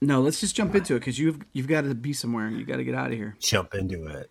[0.00, 2.48] No, let's just jump into it because you've you've got to be somewhere.
[2.48, 3.36] You got to get out of here.
[3.40, 4.30] Jump into it.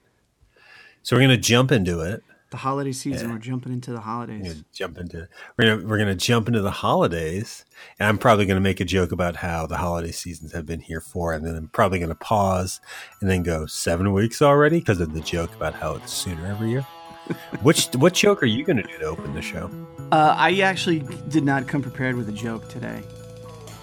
[1.08, 2.21] So we're gonna jump into it.
[2.50, 3.32] The holiday season.
[3.32, 4.61] We're jumping into the holidays.
[4.74, 5.27] Jump into
[5.58, 7.64] we're gonna we're gonna jump into the holidays,
[7.98, 11.00] and I'm probably gonna make a joke about how the holiday seasons have been here
[11.00, 12.82] for, and then I'm probably gonna pause
[13.22, 16.72] and then go seven weeks already because of the joke about how it's sooner every
[16.72, 16.82] year.
[17.62, 19.72] Which what joke are you gonna do to open the show?
[20.12, 21.00] Uh, I actually
[21.30, 23.02] did not come prepared with a joke today.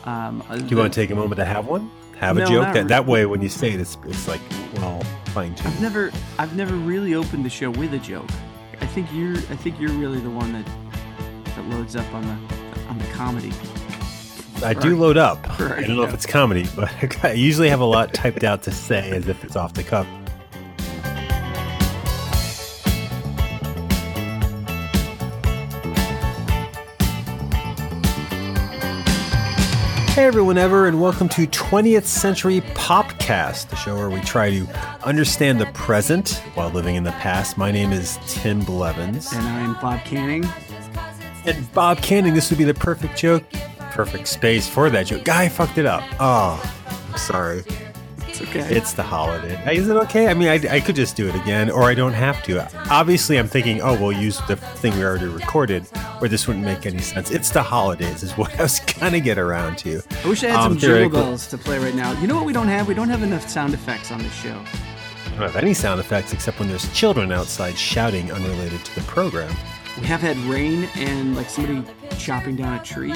[0.04, 1.90] Um, Do you want to take a moment to have one?
[2.18, 4.40] Have No, a joke that that way when you say it, it's it's like
[4.76, 5.74] well fine tuned.
[5.74, 8.28] I've never I've never really opened the show with a joke.
[8.80, 10.66] I think you're I think you're really the one that
[11.56, 12.54] that loads up on the
[12.88, 13.52] on the comedy.
[14.62, 15.60] I do load up.
[15.60, 16.90] our I don't know if it's comedy, but
[17.24, 20.06] I usually have a lot typed out to say as if it's off the cuff.
[30.14, 34.64] Hey everyone ever and welcome to 20th Century Popcast, the show where we try to
[35.02, 37.58] understand the present while living in the past.
[37.58, 39.32] My name is Tim Blevins.
[39.32, 40.46] And I'm Bob Canning.
[41.44, 43.42] And Bob Canning, this would be the perfect joke,
[43.90, 45.24] perfect space for that joke.
[45.24, 46.04] Guy fucked it up.
[46.20, 46.62] Oh,
[47.10, 47.64] I'm sorry.
[48.34, 48.76] It's okay.
[48.76, 49.76] It's the holiday.
[49.76, 50.26] Is it okay?
[50.26, 52.68] I mean, I, I could just do it again, or I don't have to.
[52.90, 55.86] Obviously, I'm thinking, oh, we'll use the thing we already recorded,
[56.20, 57.30] or this wouldn't make any sense.
[57.30, 60.02] It's the holidays, is what I was gonna get around to.
[60.24, 62.10] I wish I had Um, some jingle bells to play right now.
[62.20, 62.88] You know what we don't have?
[62.88, 64.58] We don't have enough sound effects on this show.
[65.26, 69.02] I don't have any sound effects except when there's children outside shouting unrelated to the
[69.02, 69.54] program.
[70.00, 71.84] We have had rain and like somebody
[72.18, 73.14] chopping down a tree.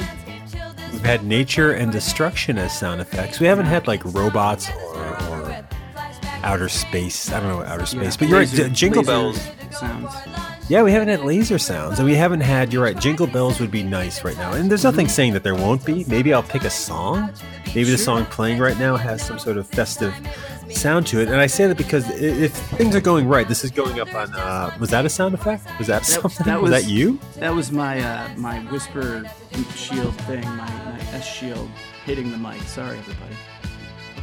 [0.91, 3.39] We've had nature and destruction as sound effects.
[3.39, 5.67] We haven't had like robots or, or
[6.43, 7.31] outer space.
[7.31, 8.73] I don't know outer space, but you're laser- right.
[8.73, 9.39] Jingle bells.
[9.71, 10.13] sounds.
[10.69, 12.71] Yeah, we haven't had laser sounds, and we haven't had.
[12.71, 12.99] You're right.
[12.99, 15.13] Jingle bells would be nice right now, and there's nothing mm-hmm.
[15.13, 16.05] saying that there won't be.
[16.07, 17.31] Maybe I'll pick a song.
[17.67, 20.13] Maybe the song playing right now has some sort of festive
[20.75, 23.71] sound to it, and I say that because if things are going right, this is
[23.71, 24.33] going up on.
[24.33, 25.67] Uh, was that a sound effect?
[25.77, 26.45] Was that, something?
[26.45, 27.19] that was, was- that you?
[27.35, 29.23] That was my uh, my whisper
[29.75, 31.69] shield thing, my, my S shield
[32.05, 32.61] hitting the mic.
[32.63, 33.35] Sorry, everybody.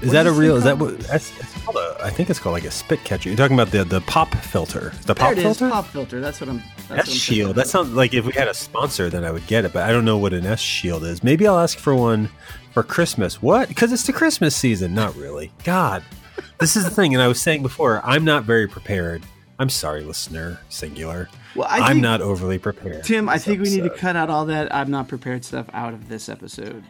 [0.02, 0.56] Is What that a real?
[0.56, 0.98] Is that what?
[1.00, 3.30] That's, it's called a, I think it's called like a spit catcher.
[3.30, 5.70] You're talking about the the pop filter, the There pop it is, filter.
[5.70, 6.20] pop filter.
[6.20, 6.58] That's what I'm.
[6.58, 7.56] That's S what I'm shield.
[7.56, 9.72] That sounds like if we had a sponsor, then I would get it.
[9.72, 11.24] But I don't know what an S shield is.
[11.24, 12.28] Maybe I'll ask for one
[12.72, 13.40] for Christmas.
[13.40, 13.68] What?
[13.68, 14.92] Because it's the Christmas season.
[14.94, 15.50] Not really.
[15.64, 16.02] God,
[16.58, 17.14] this is the thing.
[17.14, 19.22] And I was saying before, I'm not very prepared.
[19.58, 21.28] I'm sorry, listener, singular.
[21.54, 23.04] Well, I I'm not overly prepared.
[23.04, 25.94] Tim, I think we need to cut out all that I'm not prepared stuff out
[25.94, 26.84] of this episode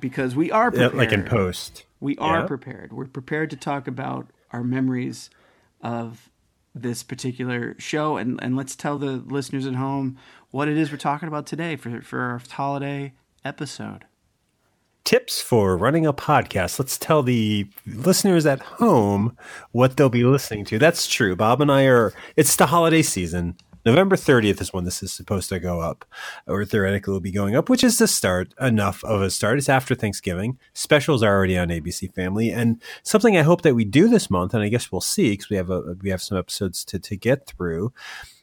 [0.00, 0.94] because we are Yeah, prepared.
[0.94, 1.84] like in post.
[2.00, 2.46] We are Yeah.
[2.46, 2.92] prepared.
[2.92, 5.30] We're prepared to talk about our memories
[5.80, 6.28] of
[6.74, 10.16] this particular show, and, and let's tell the listeners at home
[10.50, 13.12] what it is we're talking about today for for our holiday
[13.44, 14.04] episode.
[15.08, 16.78] Tips for running a podcast.
[16.78, 19.34] Let's tell the listeners at home
[19.72, 20.78] what they'll be listening to.
[20.78, 21.34] That's true.
[21.34, 23.56] Bob and I are, it's the holiday season.
[23.86, 26.04] November 30th is when this is supposed to go up,
[26.46, 29.56] or theoretically will be going up, which is the start, enough of a start.
[29.56, 30.58] It's after Thanksgiving.
[30.74, 32.50] Specials are already on ABC Family.
[32.50, 35.48] And something I hope that we do this month, and I guess we'll see because
[35.48, 37.94] we have a, we have some episodes to, to get through,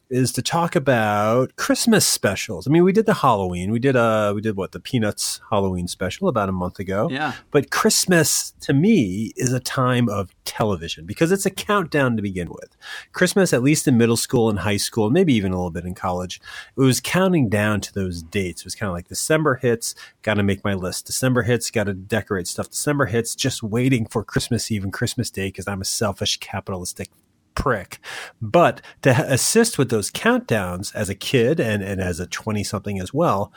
[0.09, 2.67] is to talk about Christmas specials.
[2.67, 3.71] I mean, we did the Halloween.
[3.71, 7.09] We did uh we did what the Peanuts Halloween special about a month ago.
[7.09, 7.33] Yeah.
[7.51, 12.49] But Christmas to me is a time of television because it's a countdown to begin
[12.49, 12.75] with.
[13.11, 15.95] Christmas, at least in middle school and high school, maybe even a little bit in
[15.95, 16.39] college,
[16.77, 18.61] it was counting down to those dates.
[18.61, 21.05] It was kind of like December hits, got to make my list.
[21.05, 22.69] December hits, got to decorate stuff.
[22.69, 27.09] December hits, just waiting for Christmas Eve and Christmas Day because I'm a selfish capitalistic
[27.55, 27.99] prick.
[28.41, 32.99] But to assist with those countdowns as a kid and, and as a 20 something
[32.99, 33.51] as well,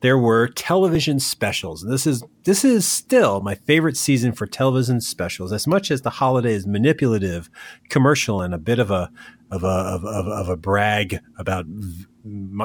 [0.00, 1.82] there were television specials.
[1.82, 5.52] And this is this is still my favorite season for television specials.
[5.52, 7.48] As much as the holiday is manipulative,
[7.88, 9.10] commercial, and a bit of a
[9.50, 11.66] of a of, of, of a brag about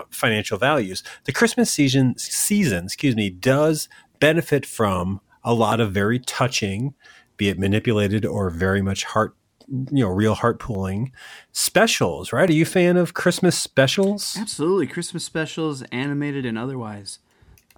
[0.10, 3.88] financial values, the Christmas season season, excuse me, does
[4.20, 6.94] benefit from a lot of very touching,
[7.38, 9.36] be it manipulated or very much heart
[9.72, 11.12] you know real heart pulling
[11.54, 17.20] specials right are you a fan of christmas specials Absolutely, Christmas specials, animated and otherwise,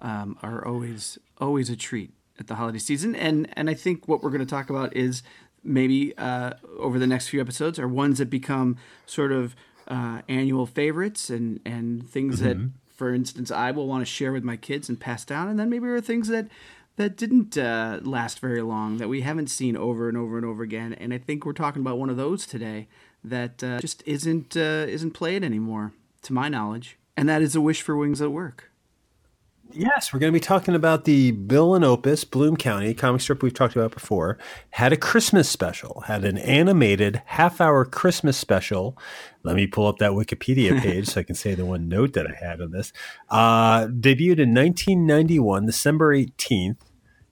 [0.00, 3.14] um, are always always a treat at the holiday season.
[3.14, 5.22] And and I think what we're going to talk about is
[5.62, 8.76] maybe uh, over the next few episodes are ones that become
[9.06, 9.54] sort of
[9.88, 12.56] uh, annual favorites and and things that,
[12.88, 15.48] for instance, I will want to share with my kids and pass down.
[15.48, 16.48] And then maybe there are things that
[16.96, 20.62] that didn't uh, last very long that we haven't seen over and over and over
[20.62, 20.92] again.
[20.94, 22.88] And I think we're talking about one of those today
[23.22, 25.92] that uh, just isn't uh, isn't played anymore,
[26.22, 26.98] to my knowledge.
[27.16, 28.70] And that is a wish for Wings That Work.
[29.72, 33.42] Yes, we're going to be talking about the Bill and Opus Bloom County comic strip
[33.42, 34.38] we've talked about before.
[34.70, 38.96] Had a Christmas special, had an animated half hour Christmas special.
[39.42, 42.26] Let me pull up that Wikipedia page so I can say the one note that
[42.26, 42.92] I had on this.
[43.30, 46.78] Uh, debuted in 1991, December 18th.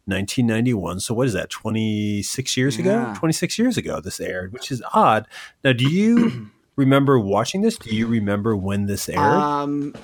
[0.04, 0.98] 1991.
[0.98, 1.48] So what is that?
[1.48, 2.90] 26 years ago?
[2.90, 3.14] Yeah.
[3.16, 5.28] 26 years ago this aired, which is odd.
[5.62, 7.78] Now, do you remember watching this?
[7.78, 9.20] Do you remember when this aired?
[9.20, 9.94] Um,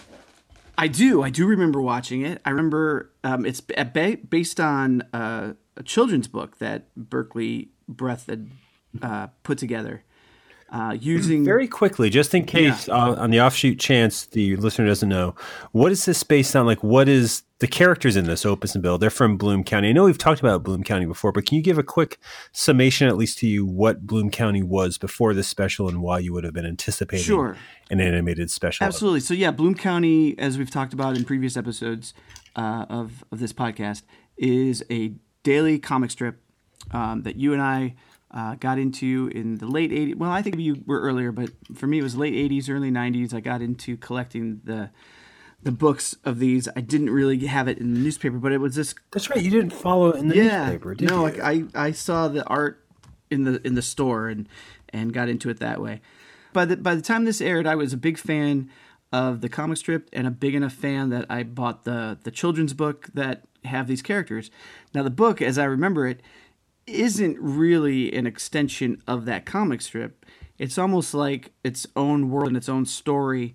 [0.78, 1.22] I do.
[1.22, 2.40] I do remember watching it.
[2.44, 8.26] I remember um, it's ba- ba- based on uh, a children's book that Berkeley Breath
[8.26, 8.48] had
[9.02, 10.04] uh, put together
[10.70, 11.44] uh, using.
[11.44, 15.34] Very quickly, just in case, uh, on the offshoot chance the listener doesn't know,
[15.72, 16.66] what is this based on?
[16.66, 18.98] Like, what is the characters in this Opus and Bill?
[18.98, 19.88] They're from Bloom County.
[19.88, 22.18] I know we've talked about Bloom County before, but can you give a quick
[22.52, 26.32] summation, at least to you, what Bloom County was before this special and why you
[26.32, 27.56] would have been anticipating Sure.
[27.90, 28.84] an animated special?
[28.84, 28.88] of?
[28.88, 29.20] Absolutely.
[29.20, 32.14] So yeah, Bloom County, as we've talked about in previous episodes
[32.56, 34.02] uh, of of this podcast,
[34.36, 35.12] is a
[35.42, 36.42] daily comic strip
[36.90, 37.94] um, that you and I
[38.30, 40.16] uh, got into in the late '80s.
[40.16, 43.32] Well, I think you were earlier, but for me, it was late '80s, early '90s.
[43.32, 44.90] I got into collecting the
[45.62, 46.68] the books of these.
[46.76, 49.42] I didn't really have it in the newspaper, but it was this That's right.
[49.42, 50.64] You didn't follow it in the yeah.
[50.64, 51.22] newspaper, did no, you?
[51.22, 52.84] like I, I saw the art
[53.30, 54.48] in the in the store and
[54.90, 56.00] and got into it that way.
[56.52, 58.70] By the by the time this aired, I was a big fan
[59.12, 62.74] of the comic strip and a big enough fan that I bought the the children's
[62.74, 64.50] book that have these characters.
[64.94, 66.20] Now the book, as I remember it,
[66.88, 70.24] isn't really an extension of that comic strip.
[70.58, 73.54] It's almost like its own world and its own story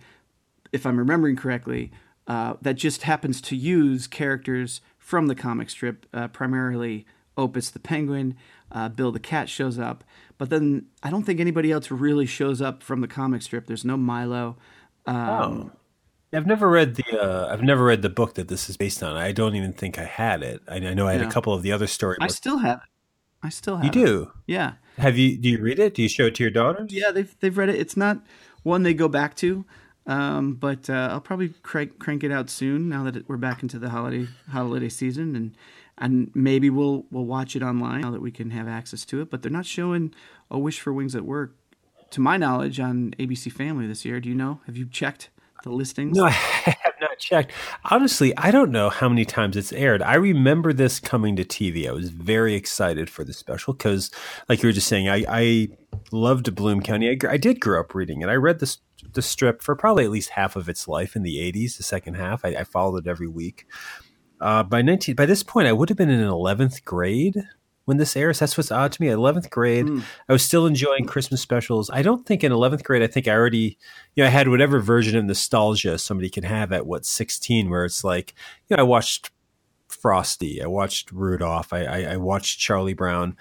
[0.72, 1.92] if I'm remembering correctly,
[2.26, 7.06] uh, that just happens to use characters from the comic strip, uh, primarily
[7.38, 8.36] Opus the Penguin,
[8.72, 10.04] uh, Bill the Cat shows up,
[10.40, 13.68] but then I don't think anybody else really shows up from the comic strip.
[13.68, 14.58] There's no Milo.
[15.06, 15.72] Um, Oh.
[16.36, 19.16] I've never read the uh, I've never read the book that this is based on.
[19.16, 20.62] I don't even think I had it.
[20.68, 21.28] I, I know I had Yeah.
[21.28, 22.18] a couple of the other stories.
[22.22, 22.90] I still have it.
[23.44, 24.06] I still have You it.
[24.06, 24.32] do.
[24.48, 24.74] Yeah.
[24.98, 25.38] Have you?
[25.38, 25.94] Do you read it?
[25.96, 26.92] Do you show it to your daughters?
[26.94, 27.76] Yeah, they've they've read it.
[27.76, 28.20] It's not
[28.64, 29.66] one they go back to,
[30.08, 32.90] um, but uh, I'll probably crank crank it out soon.
[32.90, 35.58] Now that it, we're back into the holiday holiday season, and
[35.98, 39.30] and maybe we'll we'll watch it online now that we can have access to it.
[39.30, 40.14] But they're not showing
[40.52, 41.56] A Wish for Wings That Work,
[42.12, 44.20] to my knowledge, on ABC Family this year.
[44.20, 44.62] Do you know?
[44.68, 45.30] Have you checked
[45.64, 46.16] the listings?
[46.18, 47.52] No, I not checked.
[47.86, 50.02] Honestly, I don't know how many times it's aired.
[50.02, 51.88] I remember this coming to TV.
[51.88, 54.12] I was very excited for the special because,
[54.50, 55.68] like you were just saying, I, I
[56.12, 57.10] loved Bloom County.
[57.10, 58.30] I, I did grow up reading it.
[58.30, 58.80] I read this
[59.14, 62.16] the strip for probably at least half of its life in the 80s, the second
[62.16, 62.46] half.
[62.46, 63.68] I, I followed it every week.
[64.40, 67.44] Uh, by 19, by this point, I would have been in 11th grade
[67.86, 68.40] when this airs.
[68.40, 69.08] That's what's odd to me.
[69.08, 70.00] 11th grade, hmm.
[70.28, 71.90] I was still enjoying Christmas specials.
[71.90, 73.78] I don't think in 11th grade, I think I already,
[74.16, 77.86] you know, I had whatever version of nostalgia somebody can have at what 16, where
[77.86, 78.34] it's like,
[78.70, 79.32] you know, I watched
[79.88, 83.38] Frosty, I watched Rudolph, I, I, I watched Charlie Brown.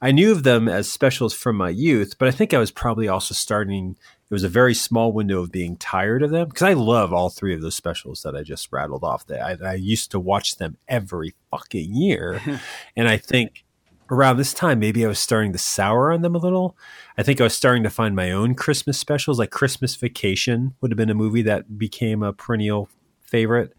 [0.00, 3.08] I knew of them as specials from my youth, but I think I was probably
[3.08, 3.96] also starting.
[4.28, 7.30] It was a very small window of being tired of them because I love all
[7.30, 9.26] three of those specials that I just rattled off.
[9.26, 12.40] That I, I used to watch them every fucking year,
[12.96, 13.64] and I think
[14.10, 16.76] around this time maybe I was starting to sour on them a little.
[17.16, 20.90] I think I was starting to find my own Christmas specials, like Christmas Vacation would
[20.90, 22.88] have been a movie that became a perennial
[23.22, 23.72] favorite.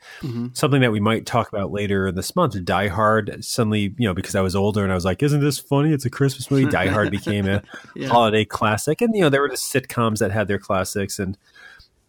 [0.54, 2.64] Something that we might talk about later in this month.
[2.66, 3.46] Die Hard.
[3.46, 5.94] Suddenly, you know, because I was older and I was like, "Isn't this funny?
[5.94, 7.62] It's a Christmas movie." Die Hard became a
[7.96, 8.10] Yeah.
[8.10, 11.38] holiday classic, and you know, there were the sitcoms that had their classics, and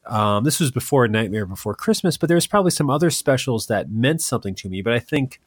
[0.07, 2.17] um, this was before Nightmare Before Christmas.
[2.17, 4.83] But there was probably some other specials that meant something to me.
[4.83, 5.41] But I think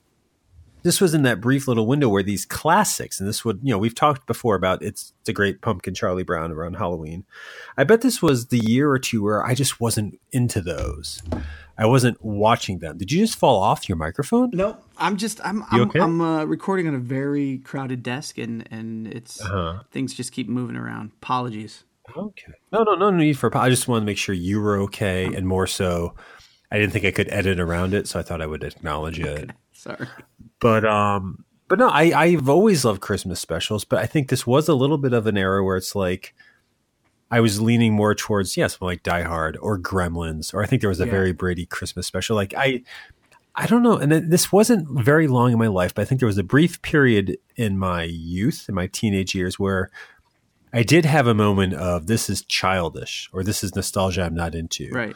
[0.83, 3.77] this was in that brief little window where these classics, and this would, you know,
[3.77, 7.25] we've talked before about it's the Great Pumpkin Charlie Brown around Halloween.
[7.77, 11.21] I bet this was the year or two where I just wasn't into those.
[11.77, 12.97] I wasn't watching them.
[12.97, 14.49] Did you just fall off your microphone?
[14.53, 15.99] No, I'm just I'm I'm, okay?
[15.99, 19.83] I'm uh, recording on a very crowded desk, and and it's Uh-huh.
[19.91, 21.11] things just keep moving around.
[21.21, 21.85] Apologies.
[22.17, 22.53] Okay.
[22.73, 23.55] No, no, no need for.
[23.55, 26.15] I just wanted to make sure you were okay, and more so,
[26.71, 29.51] I didn't think I could edit around it, so I thought I would acknowledge it.
[29.71, 30.07] Sorry.
[30.59, 34.67] But um, but no, I I've always loved Christmas specials, but I think this was
[34.67, 36.33] a little bit of an era where it's like
[37.31, 40.89] I was leaning more towards yes, like Die Hard or Gremlins, or I think there
[40.89, 41.11] was a Yeah.
[41.11, 42.35] very Brady Christmas special.
[42.35, 42.83] Like I.
[43.55, 46.27] I don't know, and this wasn't very long in my life, but I think there
[46.27, 49.89] was a brief period in my youth, in my teenage years, where
[50.71, 54.55] I did have a moment of this is childish or this is nostalgia I'm not
[54.55, 54.89] into.
[54.91, 55.13] Right.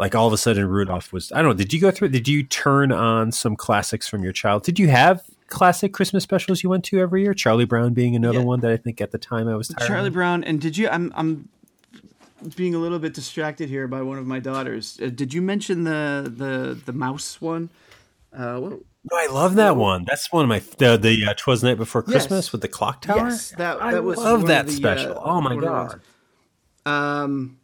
[0.00, 2.26] Like all of a sudden Rudolph was I don't know, did you go through did
[2.26, 4.62] you turn on some classics from your child?
[4.64, 7.34] Did you have classic Christmas specials you went to every year?
[7.34, 8.44] Charlie Brown being another Yeah.
[8.46, 10.14] one that I think at the time I was tired Charlie of.
[10.14, 10.88] Brown, and did you?
[10.88, 11.48] I'm I'm
[12.56, 14.98] being a little bit distracted here by one of my daughters.
[15.02, 17.68] Uh, did you mention the the the mouse one?
[18.34, 20.06] Uh, what, No, I love that one.
[20.08, 22.52] That's one of my the the uh, Twas Night Before Christmas Yes.
[22.52, 23.28] with the clock tower.
[23.28, 25.18] Yes, that- I that was love that the, special.
[25.18, 26.00] uh, oh my one of the
[26.86, 27.58] god, um,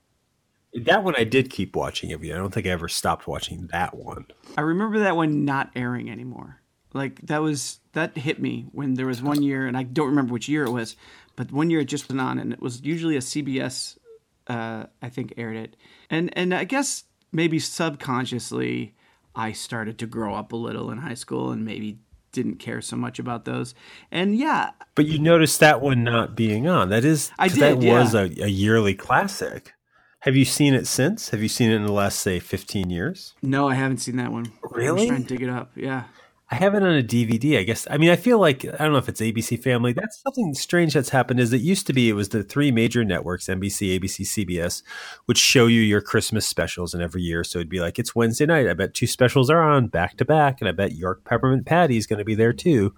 [0.85, 2.33] that one I did keep watching every.
[2.33, 4.27] I don't think I ever stopped watching that one.
[4.57, 6.61] I remember that one not airing anymore.
[6.93, 10.33] Like that was that hit me when there was one year, and I don't remember
[10.33, 10.97] which year it was,
[11.35, 13.99] but one year it just went on, and it was usually a CBS,
[14.47, 15.77] uh, I think, aired it,
[16.09, 18.95] and and I guess maybe subconsciously
[19.35, 21.99] I started to grow up a little in high school, and maybe
[22.33, 23.75] didn't care so much about those,
[24.11, 26.89] and yeah, But you noticed that one not being on.
[26.91, 29.73] That is, I 'cause That did, was a, a yearly classic.
[30.21, 31.31] Have you seen it since?
[31.31, 33.35] Have you seen it in the last say fifteen years?
[33.43, 34.53] no, I haven't seen that one.
[34.71, 35.07] Really?
[35.09, 35.71] trying to dig it up.
[35.77, 36.05] Yeah,
[36.49, 37.59] I have it on a DVD.
[37.59, 37.89] I guess.
[37.91, 39.93] I mean, I feel like I don't know if it's ABC Family.
[39.93, 41.41] That's something strange that's happened.
[41.41, 44.83] Is it used to be it was the three major networks: NBC, ABC, CBS,
[45.27, 48.47] would show you your Christmas specials, and every year, so it'd be like it's Wednesday
[48.47, 48.69] night.
[48.69, 51.97] I bet two specials are on back to back, and I bet York Peppermint Patty
[51.97, 52.95] is going to be there too.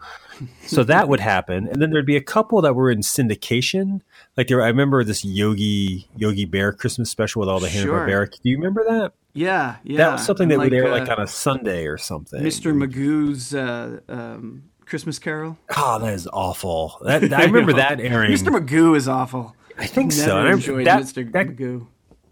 [0.66, 4.02] So that would happen, and then there'd be a couple that were in syndication.
[4.36, 8.30] Like there, I remember this Yogi Yogi Bear Christmas special with all the Hanna Barbera.
[8.30, 9.14] Do you remember that?
[9.34, 9.96] Yeah, yeah.
[9.98, 12.42] That was something that would air uh, like on a Sunday or something.
[12.42, 12.72] Mr.
[12.74, 15.58] Magoo's uh, um, Christmas Carol.
[15.76, 16.98] Oh, that is awful.
[17.04, 18.32] That, I remember that airing.
[18.32, 18.48] Mr.
[18.48, 19.54] Magoo is awful.
[19.78, 20.36] I think Never so.
[20.38, 21.32] I- enjoyed that, Mr.
[21.32, 21.86] that, Magoo.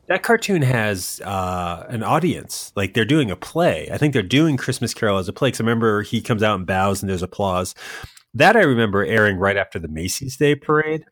[0.09, 2.73] that cartoon has uh, an audience.
[2.75, 3.89] Like they're doing a play.
[3.93, 5.49] I think they're doing Christmas Carol as a play.
[5.49, 7.75] Because I remember he comes out and bows and there's applause.
[8.35, 11.05] That I remember airing right after the Macy's Day Parade.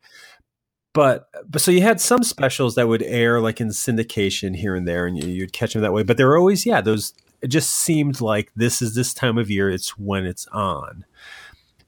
[0.95, 4.87] But but so you had some specials that would air like in syndication here and
[4.87, 6.03] there, and you, you'd catch them that way.
[6.03, 7.13] But there were always yeah those.
[7.41, 9.69] It just seemed like this is this time of year.
[9.69, 11.03] It's when it's on.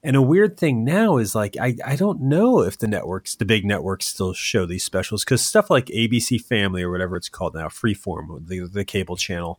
[0.02, 3.46] And a weird thing now is like I, I don't know if the networks, the
[3.46, 7.54] big networks, still show these specials because stuff like ABC Family or whatever it's called
[7.54, 9.58] now, Freeform, the the cable channel,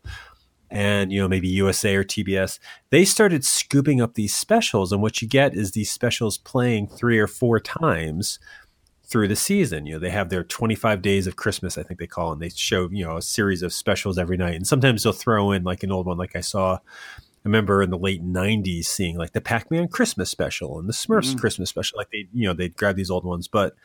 [0.70, 2.60] and you know maybe USA or TBS,
[2.92, 7.18] they started scooping up these specials, and what you get is these specials playing three
[7.18, 8.38] or four times
[9.10, 9.86] through the season.
[9.86, 12.42] You know, they have their 25 days of Christmas, I think they call it, and
[12.42, 14.56] they show, you know, a series of specials every night.
[14.56, 16.80] And sometimes they'll throw in like an old one, like I saw, I
[17.44, 21.34] remember in the late 90s seeing like the Pac Man Christmas special and the Smurfs
[21.34, 21.40] Mhm.
[21.40, 21.98] Christmas special.
[21.98, 23.48] Like they, you know, they'd grab these old ones.
[23.48, 23.76] But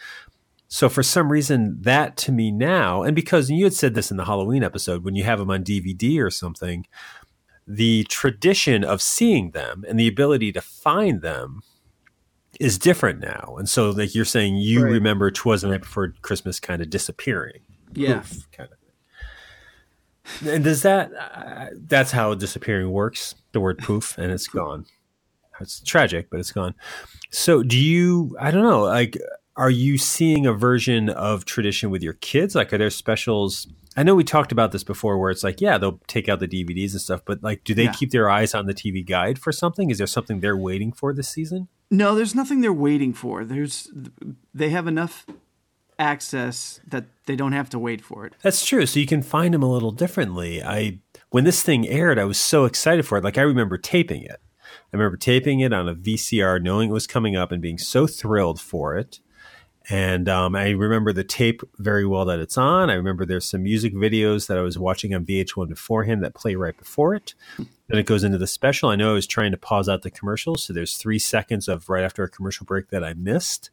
[0.68, 4.16] so for some reason, that to me now, and because you had said this in
[4.16, 6.86] the Halloween episode, when you have them on DVD or something,
[7.66, 11.62] the tradition of seeing them and the ability to find them
[12.60, 13.56] is different now.
[13.58, 14.92] And so, like you're saying, you Right.
[14.92, 17.60] remember "Twas the Night Before Christmas" kind of disappearing.
[17.94, 18.20] Yeah.
[18.20, 20.48] Poof, kind of.
[20.48, 21.12] And does that?
[21.14, 23.34] Uh, that's how disappearing works.
[23.52, 24.86] The word "poof" and it's gone.
[25.60, 26.74] It's tragic, but it's gone.
[27.30, 28.36] So, do you?
[28.40, 28.82] I don't know.
[28.84, 29.18] Like,
[29.56, 32.54] are you seeing a version of tradition with your kids?
[32.54, 33.68] Like, are there specials?
[33.96, 36.48] I know we talked about this before, where it's like, yeah, they'll take out the
[36.48, 37.92] DVDs and stuff, but like, do they Yeah.
[37.92, 39.88] keep their eyes on the TV guide for something?
[39.88, 41.68] Is there something they're waiting for this season?
[41.90, 43.44] No, there's nothing they're waiting for.
[43.44, 43.90] There's
[44.52, 45.26] they have enough
[45.98, 48.34] access that they don't have to wait for it.
[48.42, 48.86] That's true.
[48.86, 50.62] So you can find them a little differently.
[50.62, 51.00] I
[51.30, 53.24] when this thing aired, I was so excited for it.
[53.24, 54.40] Like I remember taping it.
[54.92, 58.06] I remember taping it on a VCR, knowing it was coming up and being so
[58.06, 59.20] thrilled for it.
[59.90, 62.88] And um, I remember the tape very well that it's on.
[62.88, 66.54] I remember there's some music videos that I was watching on VH1 beforehand that play
[66.54, 67.34] right before it.
[67.88, 68.88] Then it goes into the special.
[68.88, 71.90] I know I was trying to pause out the commercials, so there's three seconds of
[71.90, 73.70] right after a commercial break that I missed.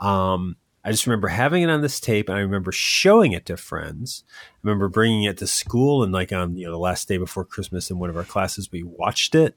[0.00, 3.56] Um, I just remember having it on this tape, and I remember showing it to
[3.56, 4.22] friends.
[4.28, 7.44] I remember bringing it to school, and like on you know the last day before
[7.44, 9.56] Christmas in one of our classes, we watched it.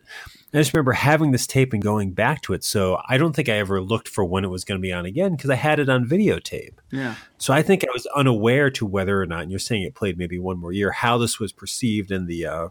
[0.53, 2.63] I just remember having this tape and going back to it.
[2.63, 5.05] So I don't think I ever looked for when it was going to be on
[5.05, 6.75] again because I had it on videotape.
[6.91, 7.15] Yeah.
[7.37, 10.17] So I think I was unaware to whether or not, and you're saying it played
[10.17, 12.69] maybe one more year, how this was perceived in the uh,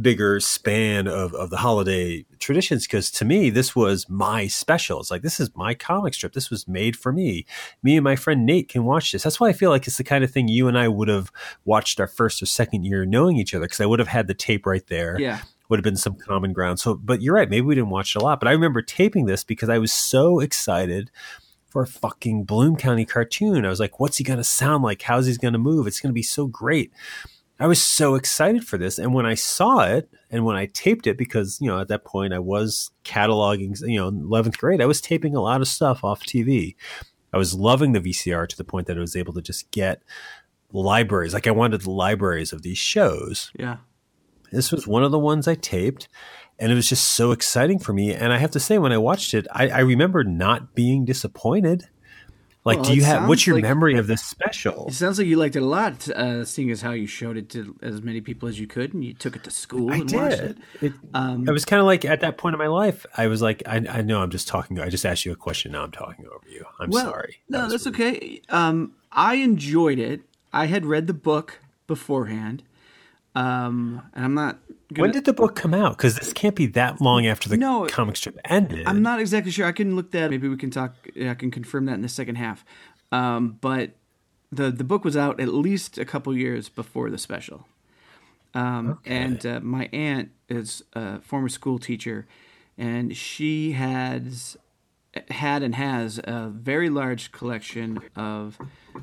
[0.00, 2.86] bigger span of, of the holiday traditions.
[2.86, 5.00] Because to me, this was my special.
[5.00, 6.32] It's like, this is my comic strip.
[6.32, 7.46] This was made for me.
[7.82, 9.22] Me and my friend Nate can watch this.
[9.22, 11.32] That's why I feel like it's the kind of thing you and I would have
[11.64, 14.34] watched our first or second year knowing each other because I would have had the
[14.34, 15.40] tape right there Yeah.
[15.68, 16.78] would have been some common ground.
[16.80, 17.50] So, but you're right.
[17.50, 19.92] Maybe we didn't watch it a lot, but I remember taping this because I was
[19.92, 21.10] so excited
[21.68, 23.66] for a fucking Bloom County cartoon.
[23.66, 25.02] I was like, what's he going to sound like?
[25.02, 25.86] How's he going to move?
[25.86, 26.92] It's going to be so great.
[27.60, 28.98] I was so excited for this.
[28.98, 32.04] And when I saw it and when I taped it, because, you know, at that
[32.04, 35.68] point I was cataloging, you know, in 11th grade, I was taping a lot of
[35.68, 36.76] stuff off TV.
[37.32, 40.02] I was loving the VCR to the point that I was able to just get
[40.72, 41.34] libraries.
[41.34, 43.50] Like I wanted the libraries of these shows.
[43.58, 43.78] Yeah.
[44.50, 46.08] This was one of the ones I taped,
[46.58, 48.14] and it was just so exciting for me.
[48.14, 51.84] And I have to say, when I watched it, I, I remember not being disappointed.
[52.68, 54.86] Like, Well, do you have what's your like- memory of this special?
[54.88, 57.48] It sounds like you liked it a lot, uh, seeing as how you showed it
[57.50, 60.12] to as many people as you could, and you took it to school I and
[60.12, 60.50] watched did.
[60.50, 60.58] it.
[60.82, 60.92] It,
[61.48, 63.76] it was kind of like at that point in my life, I was like, I,
[63.88, 64.78] I know I'm just talking.
[64.78, 65.72] I just asked you a question.
[65.72, 66.64] Now I'm talking over you.
[66.78, 67.40] I'm Well, sorry.
[67.48, 67.94] That No, that's rude.
[67.94, 68.40] okay.
[68.50, 70.20] Um, I enjoyed it.
[70.52, 72.62] I had read the book beforehand,
[73.34, 74.58] um, and I'm not.
[74.92, 75.96] Gonna, When did the book come out?
[75.98, 78.86] Because this can't be that long after the No, comic strip ended.
[78.86, 79.66] I'm not exactly sure.
[79.66, 80.30] I can look that.
[80.30, 80.94] Maybe we can talk.
[81.20, 82.64] I can confirm that in the second half.
[83.12, 83.92] Um, but
[84.50, 87.66] the the book was out at least a couple years before the special.
[88.54, 92.26] Um, And uh, my aunt is a former school teacher,
[92.78, 94.56] and she has
[95.30, 98.58] had and has a very large collection of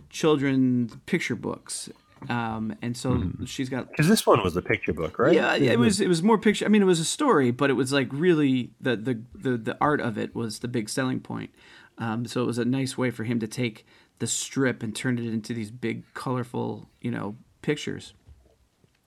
[0.09, 1.89] children's picture books.
[2.29, 5.33] Um, and so she's got Because this one was the picture book, right?
[5.33, 6.65] yeah, it was it was more picture.
[6.65, 9.77] I mean, it was a story, but it was like really the the the, the
[9.79, 11.51] art of it was the big selling point.
[11.97, 13.85] Um, so it was a nice way for him to take
[14.19, 18.13] the strip and turn it into these big, colorful, you know, pictures.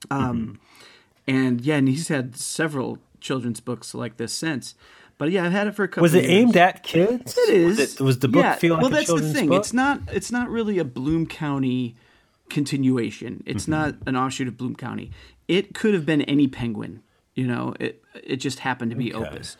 [0.09, 0.59] Um,
[1.27, 4.75] and yeah, and he's had several children's books like this since.
[5.17, 6.03] But yeah, I've had it for a couple.
[6.03, 6.33] Was it years.
[6.33, 7.37] aimed at kids?
[7.37, 7.77] It is.
[7.77, 8.55] Was, it, was the book yeah.
[8.55, 8.91] feel like well?
[8.91, 9.49] That's the thing.
[9.49, 9.59] book?
[9.59, 10.01] It's not.
[10.07, 11.95] It's not really a Bloom County
[12.49, 13.43] continuation.
[13.45, 13.71] It's Mm-hmm.
[13.71, 15.11] not an offshoot of Bloom County.
[15.47, 17.01] It could have been any penguin.
[17.35, 19.27] You know, it it just happened to be Okay.
[19.27, 19.57] Opus.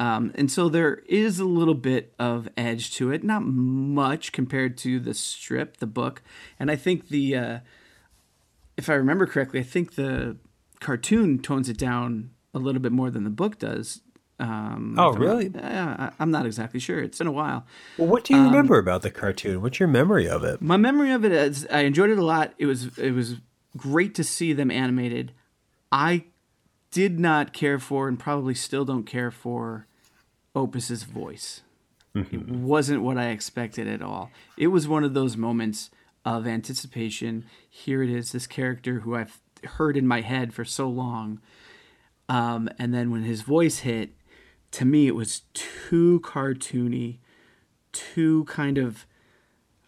[0.00, 4.78] Um, and so there is a little bit of edge to it, not much compared
[4.78, 6.22] to the strip, the book.
[6.56, 7.58] And I think the, uh,
[8.76, 10.36] if I remember correctly, I think the
[10.78, 14.00] cartoon tones it down a little bit more than the book does.
[14.40, 15.48] Um, Oh, if I'm really?
[15.48, 17.00] Not, I- I'm not exactly sure.
[17.00, 17.66] It's been a while.
[17.96, 19.60] Well, what do Um, you remember about the cartoon?
[19.62, 20.62] What's your memory of it?
[20.62, 22.54] My memory of it is I enjoyed it a lot.
[22.58, 23.36] It was it was
[23.76, 25.32] great to see them animated.
[25.90, 26.24] I
[26.90, 29.86] did not care for and probably still don't care for
[30.54, 31.62] Opus's voice.
[32.14, 34.30] It wasn't what I expected at all.
[34.56, 35.90] It was one of those moments
[36.24, 37.44] of anticipation.
[37.68, 41.40] Here it is, this character who I've heard in my head for so long.
[42.28, 44.10] Um, and then when his voice hit,
[44.72, 47.16] to me it was too cartoony,
[47.92, 49.06] too kind of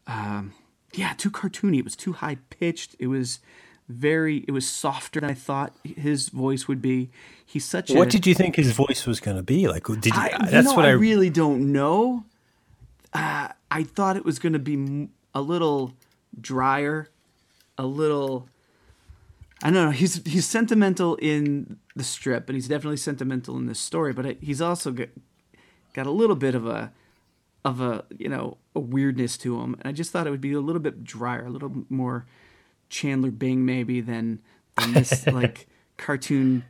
[0.06, 0.52] um,
[0.94, 1.78] yeah, too cartoony.
[1.78, 2.96] It was too high pitched.
[2.98, 3.40] It was
[3.88, 4.44] very.
[4.48, 7.10] It was softer than I thought his voice would be.
[7.44, 7.94] He's such a.
[7.94, 9.84] What did you think his voice was going to be like?
[9.86, 10.12] Did you?
[10.14, 10.92] I, you that's know, what I, I.
[10.92, 12.24] really don't know.
[13.12, 15.94] Uh, I thought it was going to be a little
[16.40, 17.08] drier,
[17.78, 18.48] a little.
[19.62, 19.90] I don't know.
[19.90, 24.12] He's he's sentimental in the strip, and he's definitely sentimental in this story.
[24.12, 25.08] But he's also got,
[25.92, 26.92] got a little bit of a
[27.64, 29.74] of a you know a weirdness to him.
[29.74, 32.26] And I just thought it would be a little bit drier, a little more
[32.88, 34.40] Chandler Bing maybe than
[34.78, 35.68] than this like
[35.98, 36.64] cartoon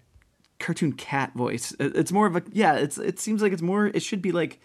[0.59, 1.75] cartoon cat voice.
[1.79, 2.75] It's more of a yeah.
[2.75, 3.87] It's it seems like it's more.
[3.87, 4.61] It should be like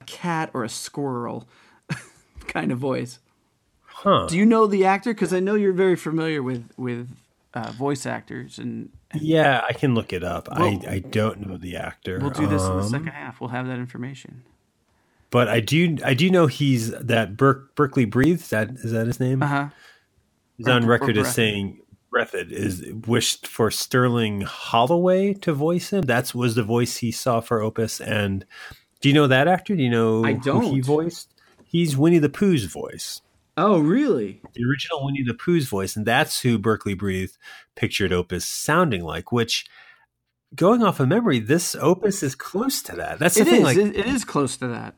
[0.00, 1.48] a cat or a squirrel
[2.46, 3.18] kind of voice.
[3.84, 4.26] Huh.
[4.28, 5.12] Do you know the actor?
[5.12, 7.08] Because I know you're very familiar with with
[7.58, 10.48] uh, voice actors, and Yeah, I can look it up.
[10.50, 12.18] Well- I, I don't know the actor.
[12.20, 13.40] we'll do this in the Um, second half.
[13.40, 14.42] We'll have that information.
[15.30, 19.20] But I do I do know he's that Berk, Berkeley breathes that is that his
[19.20, 19.42] name?
[19.42, 19.68] Uh huh.
[20.56, 26.00] He's on record as saying Breathed is wished for Sterling Holloway to voice him.
[26.02, 28.00] That's was the voice he saw for Opus.
[28.00, 28.46] And
[29.02, 29.76] do you know that actor?
[29.76, 30.82] Do you know I who he don't.
[30.84, 31.34] voiced?
[31.62, 33.20] He's Winnie the Pooh's voice.
[33.60, 34.40] Oh, really?
[34.54, 37.32] the original Winnie the Pooh's voice, and that's who Berkeley Breathe
[37.74, 39.32] pictured Opus sounding like.
[39.32, 39.66] Which,
[40.54, 43.18] going off of memory, this Opus is close to that.
[43.18, 43.56] That's the It thing.
[43.56, 43.64] is.
[43.64, 44.94] Like, it, it is close to that,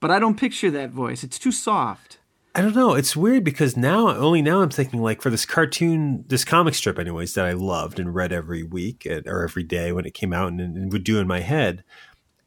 [0.00, 1.22] but I don't picture that voice.
[1.22, 2.18] It's too soft.
[2.54, 2.94] I don't know.
[2.94, 6.98] It's weird because now, only now, I'm thinking like for this cartoon, this comic strip,
[6.98, 10.48] anyways, that I loved and read every week or every day when it came out
[10.48, 11.84] and, and would do in my head.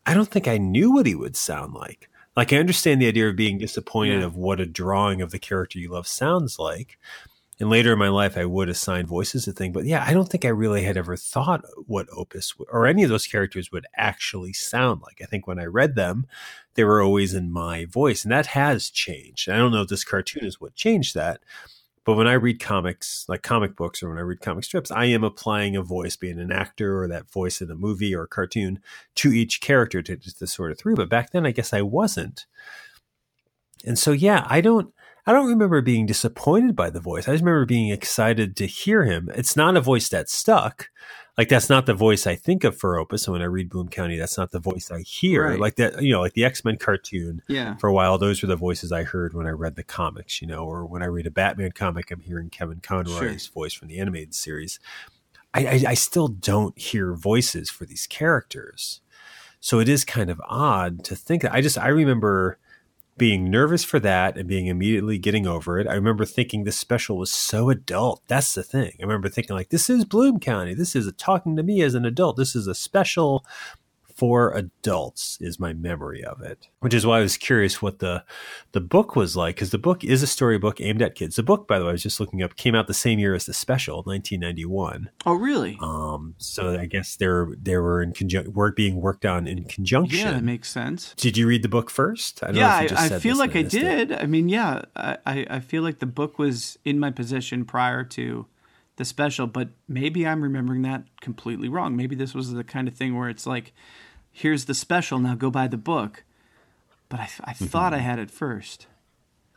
[0.06, 2.10] I don't think I knew what he would sound like.
[2.36, 4.26] Like I understand the idea of being disappointed Yeah.
[4.26, 6.98] of what a drawing of the character you love sounds like.
[7.60, 9.74] And later in my life, I would assign voices to things.
[9.74, 13.10] But yeah, I don't think I really had ever thought what Opus or any of
[13.10, 15.22] those characters would actually sound like.
[15.22, 16.26] I think when I read them,
[16.74, 18.24] they were always in my voice.
[18.24, 19.48] And that has changed.
[19.48, 21.41] I don't know if this cartoon is what changed that.
[22.03, 25.05] But when I read comics, like comic books, or when I read comic strips, I
[25.05, 28.27] am applying a voice, being an actor or that voice in a movie or a
[28.27, 28.79] cartoon,
[29.15, 30.95] to each character to, to sort it through.
[30.95, 32.47] But back then, I guess I wasn't.
[33.85, 34.93] And so, yeah, I don't,
[35.25, 37.27] I don't remember being disappointed by the voice.
[37.27, 39.29] I just remember being excited to hear him.
[39.36, 40.89] It's not a voice that stuck.
[41.38, 43.25] Like that's not the voice I think of for Opus.
[43.25, 45.47] And when I read Bloom County, that's not the voice I hear.
[45.49, 45.60] Right.
[45.60, 47.77] Like that, you know, like the X Men cartoon Yeah.
[47.77, 50.47] for a while, those were the voices I heard when I read the comics, you
[50.47, 53.99] know, or when I read a Batman comic, I'm hearing Kevin Conroy's voice from the
[53.99, 54.79] animated series.
[55.53, 59.01] I, I, I still don't hear voices for these characters.
[59.60, 62.57] So it is kind of odd to think that I just, I remember
[63.21, 65.86] being nervous for that and being immediately getting over it.
[65.88, 68.23] I remember thinking this special was so adult.
[68.27, 68.93] That's the thing.
[68.99, 70.73] I remember thinking like, this is Bloom County.
[70.73, 72.36] This is talking to me as an adult.
[72.36, 73.45] This is a special
[74.21, 78.23] for adults is my memory of it which is why i was curious what the
[78.71, 81.38] the book was like because the book is a storybook aimed at kids.
[81.38, 83.34] The book by the way i was just looking up came out the same year
[83.34, 85.75] as the special 1991 oh really?
[85.81, 90.19] Um so i guess they're they were in conjunction work being worked on in conjunction.
[90.19, 91.15] Yeah that makes sense.
[91.17, 92.43] Did you read the book first?
[92.43, 94.21] I yeah I, I feel like i did it.
[94.21, 98.45] i mean yeah I, I feel like the book was in my possession prior to
[98.97, 101.95] the special but maybe i'm remembering that completely wrong.
[101.95, 103.73] Maybe this was the kind of thing where it's like
[104.32, 105.20] here's the special.
[105.20, 106.24] Now go buy the book.
[107.10, 107.65] But I, I mm-hmm.
[107.65, 108.88] thought I had it first.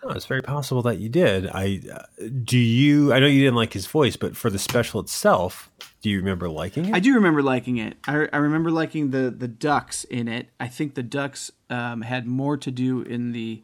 [0.02, 1.46] Oh, it's very possible that you did.
[1.46, 2.02] I uh,
[2.42, 3.12] do you.
[3.12, 5.70] I know you didn't like his voice, but for the special itself,
[6.02, 6.94] do you remember liking it?
[6.94, 7.96] I do remember liking it.
[8.06, 10.50] I, I remember liking the the ducks in it.
[10.60, 13.62] I think the ducks um, had more to do in the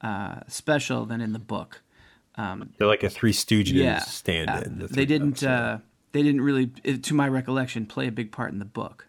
[0.00, 1.82] uh, special than in the book.
[2.36, 4.78] Um, They're like a Three Stooges yeah, stand-in.
[4.78, 5.42] The they didn't.
[5.42, 5.78] Uh,
[6.12, 9.08] they didn't really, to my recollection, play a big part in the book.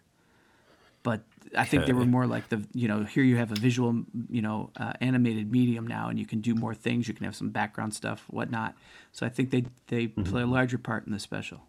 [1.02, 1.22] But
[1.56, 4.42] I think they were more like the you know here you have a visual you
[4.42, 7.08] know uh, animated medium now and you can do more things.
[7.08, 8.74] You can have some background stuff whatnot.
[9.12, 10.22] So I think they they mm-hmm.
[10.24, 11.62] play a larger part in the special.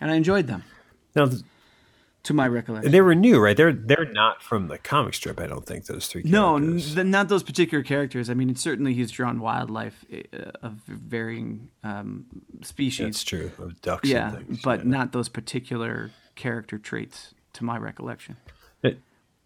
[0.00, 0.64] And I enjoyed them.
[1.14, 1.30] Now
[2.24, 2.90] to my recollection.
[2.90, 3.56] They were new right?
[3.56, 7.28] They're they're not from the comic strip I don't think those three no n- not
[7.28, 8.28] those particular characters.
[8.28, 12.26] I mean certainly he's drawn wildlife uh, of varying um,
[12.62, 13.06] species.
[13.06, 14.90] That's true of ducks yeah but yeah.
[14.90, 18.36] not those particular character traits to my recollection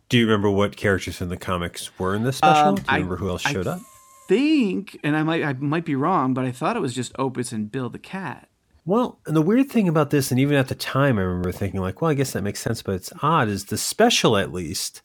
[0.09, 2.69] do you remember what characters in the comics were in this special?
[2.69, 3.81] Um, Do you remember who else showed I up?
[4.27, 7.53] Think, and I might I might be wrong, but I thought it was just Opus
[7.53, 8.49] and Bill the cat.
[8.85, 11.81] Well, and the weird thing about this, and even at the time, I remember thinking
[11.81, 13.49] like, well, I guess that makes sense, but it's odd.
[13.49, 15.03] Is the special at least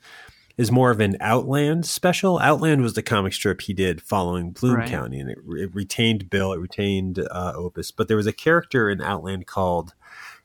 [0.57, 2.37] is more of an Outland special.
[2.39, 4.89] Outland was the comic strip he did following Bloom right.
[4.89, 8.89] County, and it, it, retained Bill, it retained uh, Opus, but there was a character
[8.89, 9.93] in Outland called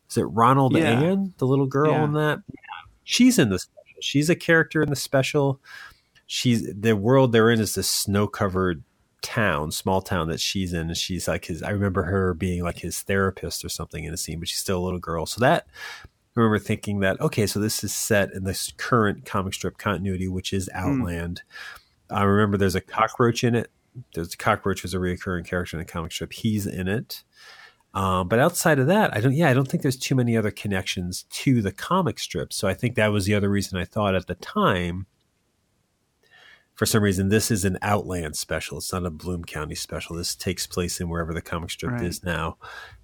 [0.08, 1.00] is it Ronald yeah.
[1.00, 2.04] Ann, the little girl yeah.
[2.04, 2.42] in that?
[3.04, 3.66] She's in this
[4.00, 5.60] She's a character in the special.
[6.26, 8.82] She's the world they're in is this snow covered
[9.22, 10.88] town, small town that she's in.
[10.88, 14.16] And she's like his, I remember her being like his therapist or something in a
[14.16, 15.26] scene, but she's still a little girl.
[15.26, 15.66] So that,
[16.04, 16.08] I
[16.40, 20.52] remember thinking that, okay, so this is set in this current comic strip continuity, which
[20.52, 20.78] is hmm.
[20.78, 21.42] Outland.
[22.10, 22.16] Mm.
[22.16, 23.70] I remember there's a cockroach in it.
[24.14, 26.32] There's a cockroach was a recurring character in the comic strip.
[26.32, 27.24] He's in it.
[27.94, 29.32] Um, but outside of that, I don't.
[29.32, 32.52] Yeah, I don't think there's too many other connections to the comic strip.
[32.52, 35.06] So I think that was the other reason I thought at the time.
[36.74, 38.78] For some reason, this is an Outland special.
[38.78, 40.14] It's not a Bloom County special.
[40.14, 42.04] This takes place in wherever the comic strip right.
[42.04, 42.56] is now,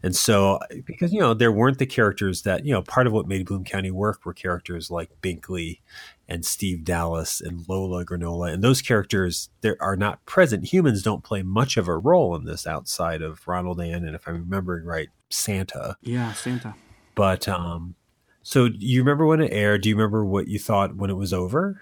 [0.02, 3.26] and so because you know there weren't the characters that you know part of what
[3.26, 5.80] made Bloom County work were characters like Binkley
[6.28, 8.52] and Steve Dallas and Lola Granola.
[8.52, 10.72] And those characters there are not present.
[10.72, 14.26] Humans don't play much of a role in this outside of Ronald Ann and if
[14.26, 15.96] I'm remembering right, Santa.
[16.02, 16.74] Yeah, Santa.
[17.14, 17.94] But um
[18.42, 19.82] so do you remember when it aired?
[19.82, 21.80] Do you remember what you thought when it was over?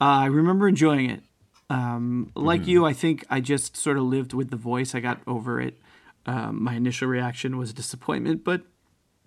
[0.00, 1.22] Uh, I remember enjoying it.
[1.70, 2.68] Um, like mm.
[2.68, 4.94] you, I think I just sort of lived with the voice.
[4.94, 5.76] I got over it.
[6.24, 8.62] Um, my initial reaction was disappointment, but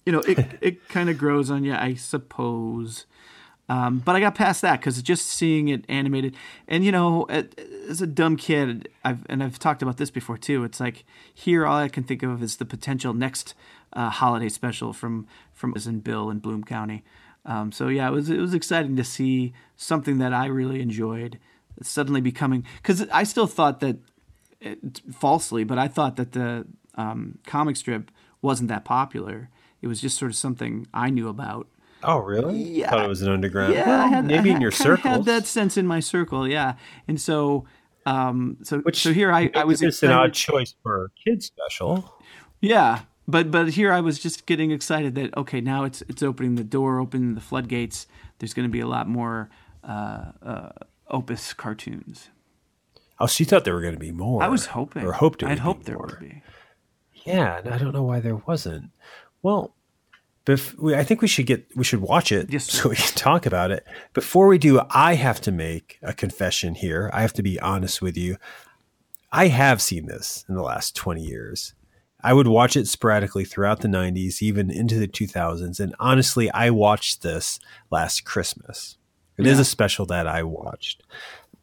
[0.05, 3.05] you know, it it kind of grows on you, I suppose.
[3.71, 6.35] Um, but I got past that because just seeing it animated,
[6.67, 7.23] and you know,
[7.87, 10.65] as a dumb kid, I've and I've talked about this before too.
[10.65, 13.53] It's like here, all I can think of is the potential next
[13.93, 17.05] uh, holiday special from from in Bill in Bloom County.
[17.45, 21.39] Um, so yeah, it was it was exciting to see something that I really enjoyed
[21.81, 23.99] suddenly becoming because I still thought that
[24.59, 29.49] it, falsely, but I thought that the um, comic strip wasn't that popular.
[29.81, 31.69] It was just sort of something I knew about
[32.03, 32.61] Oh, really?
[32.61, 32.89] Yeah.
[32.89, 33.73] Thought it was an underground.
[33.73, 35.09] Yeah, well, had, maybe in your circle.
[35.09, 36.75] I had that sense in my circle, yeah.
[37.07, 37.65] And so,
[38.05, 39.81] um, so Which, so here I, I was.
[39.81, 42.17] It's an odd choice for a kid special.
[42.59, 46.55] Yeah, but but here I was just getting excited that okay, now it's it's opening
[46.55, 48.07] the door, opening the floodgates.
[48.39, 49.49] There's going to be a lot more
[49.83, 50.69] uh, uh,
[51.09, 52.29] Opus cartoons.
[53.19, 54.41] Oh, so you thought there were going to be more?
[54.41, 55.43] I was hoping, or hoped.
[55.43, 56.41] I'd hoped there would be.
[57.25, 58.89] Yeah, and I don't know why there wasn't.
[59.43, 59.75] Well,
[60.45, 63.45] Bef- I think we should get we should watch it yes, so we can talk
[63.45, 63.85] about it.
[64.13, 67.11] Before we do, I have to make a confession here.
[67.13, 68.37] I have to be honest with you.
[69.31, 71.73] I have seen this in the last 20 years.
[72.23, 75.79] I would watch it sporadically throughout the 90s, even into the 2000s.
[75.79, 78.97] And honestly, I watched this last Christmas.
[79.37, 79.53] It yeah.
[79.53, 81.03] is a special that I watched.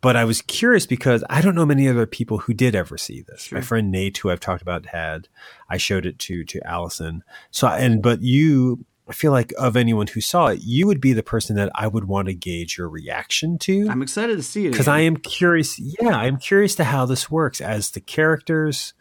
[0.00, 3.22] But I was curious because I don't know many other people who did ever see
[3.22, 3.42] this.
[3.42, 3.58] Sure.
[3.58, 5.28] My friend Nate, who I've talked about, had.
[5.68, 7.24] I showed it to to Allison.
[7.50, 11.14] So and but you I feel like of anyone who saw it, you would be
[11.14, 13.88] the person that I would want to gauge your reaction to.
[13.88, 15.78] I'm excited to see it because I am curious.
[15.78, 18.92] Yeah, I'm curious to how this works as the characters,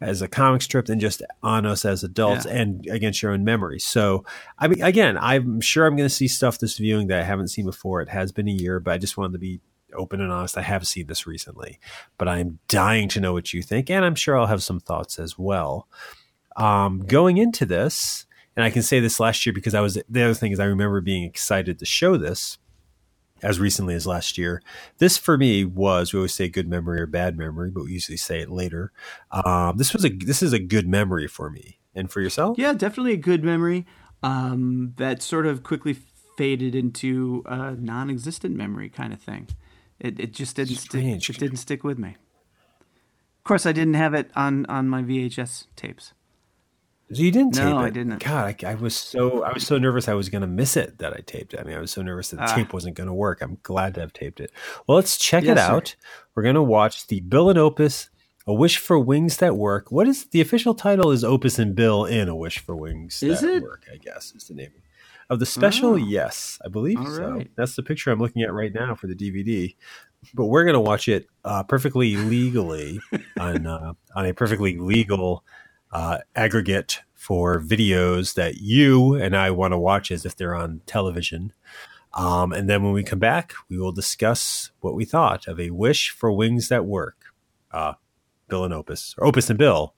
[0.00, 2.52] as a comic strip, and just on us as adults, Yeah.
[2.52, 3.78] and against your own memory.
[3.78, 4.24] So,
[4.58, 7.48] I mean, again, I'm sure I'm going to see stuff this viewing that I haven't
[7.48, 8.00] seen before.
[8.00, 9.60] It has been a year, but I just wanted to be
[9.94, 10.58] open and honest.
[10.58, 11.78] I have seen this recently,
[12.18, 15.18] but I'm dying to know what you think, and I'm sure I'll have some thoughts
[15.18, 15.88] as well.
[16.56, 18.26] Um, going into this,
[18.56, 20.64] and I can say this last year because I was the other thing is I
[20.64, 22.58] remember being excited to show this
[23.42, 24.62] as recently as last year.
[24.98, 28.18] This for me was we always say good memory or bad memory, but we usually
[28.18, 28.92] say it later.
[29.30, 32.58] Um, this was a this is a good memory for me and for yourself.
[32.58, 33.86] Yeah, definitely a good memory.
[34.22, 35.96] Um, that sort of quickly
[36.36, 39.48] faded into a non-existent memory kind of thing.
[40.00, 41.24] It it just didn't Strange.
[41.24, 41.36] stick.
[41.36, 42.16] It didn't stick with me.
[43.38, 46.12] Of course, I didn't have it on on my VHS tapes.
[47.12, 47.86] So you didn't No, tape it.
[47.86, 48.18] I didn't.
[48.24, 50.98] God, I, I was so I was so nervous I was going to miss it
[50.98, 51.60] that I taped it.
[51.60, 52.54] I mean, I was so nervous that the Ah.
[52.54, 53.42] tape wasn't going to work.
[53.42, 54.52] I'm glad to have taped it.
[54.86, 55.66] Well, let's check Yes, it sir.
[55.72, 55.96] out.
[56.34, 58.10] We're going to watch the Bill and Opus,
[58.46, 59.90] A Wish for Wings That Work.
[59.90, 61.10] What is the official title?
[61.10, 63.62] Is Opus and Bill in A Wish for Wings Is That it?
[63.64, 63.86] Work?
[63.92, 64.70] I guess is the name
[65.30, 65.90] of the special.
[65.90, 65.96] Oh.
[65.96, 67.30] Yes, I believe All so.
[67.30, 67.50] right.
[67.56, 69.74] That's the picture I'm looking at right now for the DVD.
[70.34, 73.00] But we're going to watch it uh, perfectly legally
[73.38, 75.44] on uh, on a perfectly legal
[75.92, 80.82] uh, aggregate for videos that you and I want to watch as if they're on
[80.86, 81.52] television.
[82.12, 85.70] Um, and then when we come back, we will discuss what we thought of A
[85.70, 87.16] Wish for Wings That Work.
[87.70, 87.94] Uh,
[88.48, 89.94] Bill and Opus, or Opus and Bill.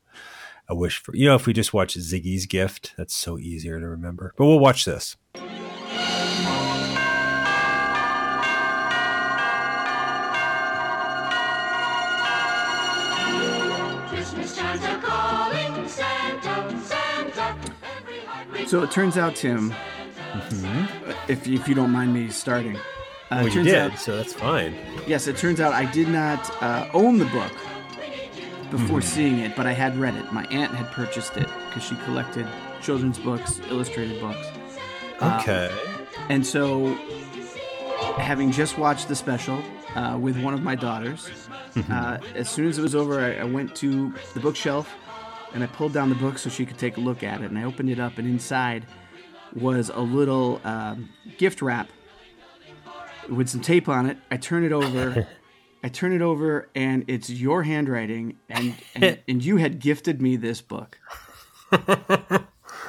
[0.73, 3.87] A wish for, you know, if we just watch Ziggy's Gift, that's so easier to
[3.87, 4.33] remember.
[4.39, 5.19] But we'll watch this.
[14.09, 17.57] Christmas chimes are calling Santa, Santa.
[17.99, 19.75] Every heart races So it turns out, Tim,
[21.29, 22.81] if if you don't mind me starting, uh,
[23.31, 24.75] Well, you turns did, out so that's fine.
[25.07, 27.53] Yes, it turns out I did not uh, own the book
[28.73, 29.09] before Mm-hmm.
[29.09, 30.33] seeing it, but I had read it.
[30.33, 32.47] My aunt had purchased it because she collected
[32.81, 34.45] children's books, illustrated books.
[35.23, 35.71] Okay.
[36.29, 36.95] And so,
[38.19, 39.63] having just watched the special
[39.95, 41.29] uh, with one of my daughters,
[41.75, 41.91] Mm-hmm.
[41.91, 44.93] uh, as soon as it was over, I, I went to the bookshelf
[45.55, 47.47] and I pulled down the book so she could take a look at it.
[47.51, 48.87] And I opened it up, and inside
[49.55, 51.09] was a little um,
[51.39, 51.89] gift wrap
[53.31, 54.19] with some tape on it.
[54.31, 55.27] I turn it over.
[55.85, 60.37] I turn it over, and it's your handwriting, and, and and you had gifted me
[60.37, 60.99] this book.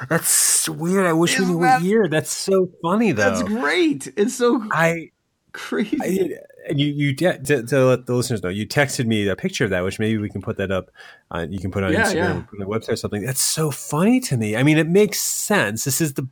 [0.08, 1.06] That's weird.
[1.06, 2.08] I wish we Isn't knew that- what year.
[2.08, 3.22] That's so funny, though.
[3.30, 4.08] That's great.
[4.16, 5.10] It's so I
[5.52, 5.98] crazy.
[6.02, 6.28] I,
[6.68, 9.64] and you, you te- to, to let the listeners know, you texted me a picture
[9.64, 10.90] of that, which maybe we can put that up.
[11.30, 12.38] Uh, you can put it on Yeah, Instagram, yeah.
[12.38, 13.24] or put on the website or something.
[13.24, 14.56] That's so funny to me.
[14.56, 15.84] I mean, it makes sense.
[15.84, 16.26] This is the,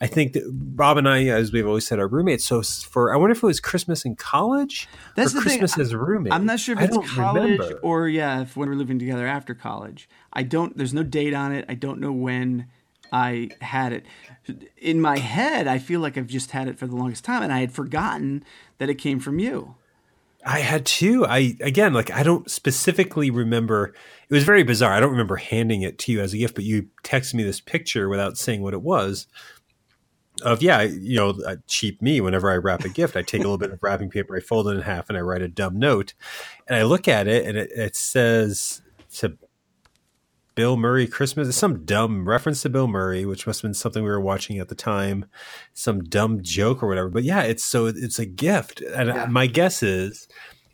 [0.00, 0.42] I think that
[0.74, 2.44] Rob and I, as we've always said, are roommates.
[2.44, 5.58] So for, I wonder if it was Christmas in college That's the thing.
[5.58, 6.34] Christmas as roommates.
[6.34, 7.78] I'm not sure if I it's college remember.
[7.82, 10.08] or yeah, if when we're living together after college.
[10.32, 10.76] I don't.
[10.76, 11.64] There's no date on it.
[11.68, 12.66] I don't know when
[13.10, 14.06] I had it.
[14.76, 17.52] In my head, I feel like I've just had it for the longest time, and
[17.52, 18.44] I had forgotten
[18.78, 19.76] that it came from you.
[20.44, 21.26] I had two.
[21.26, 23.94] I again, like I don't specifically remember.
[24.28, 24.92] It was very bizarre.
[24.92, 27.60] I don't remember handing it to you as a gift, but you texted me this
[27.60, 29.26] picture without saying what it was.
[30.42, 32.20] Of yeah, you know, uh, cheap me.
[32.20, 34.68] Whenever I wrap a gift, I take a little bit of wrapping paper, I fold
[34.68, 36.12] it in half, and I write a dumb note.
[36.66, 38.82] And I look at it, and it, it says
[39.14, 39.38] to
[40.54, 41.48] Bill Murray Christmas.
[41.48, 44.58] It's some dumb reference to Bill Murray, which must have been something we were watching
[44.58, 45.26] at the time,
[45.74, 47.08] some dumb joke or whatever.
[47.08, 49.26] But yeah, it's so it's a gift, and Yeah.
[49.30, 50.28] my guess is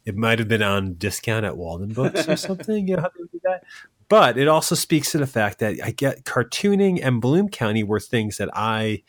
[0.04, 2.88] it might have been on discount at Walden Books or something.
[2.88, 3.62] You know how they do that.
[4.08, 8.00] But it also speaks to the fact that I get cartooning and Bloom County were
[8.00, 9.02] things that I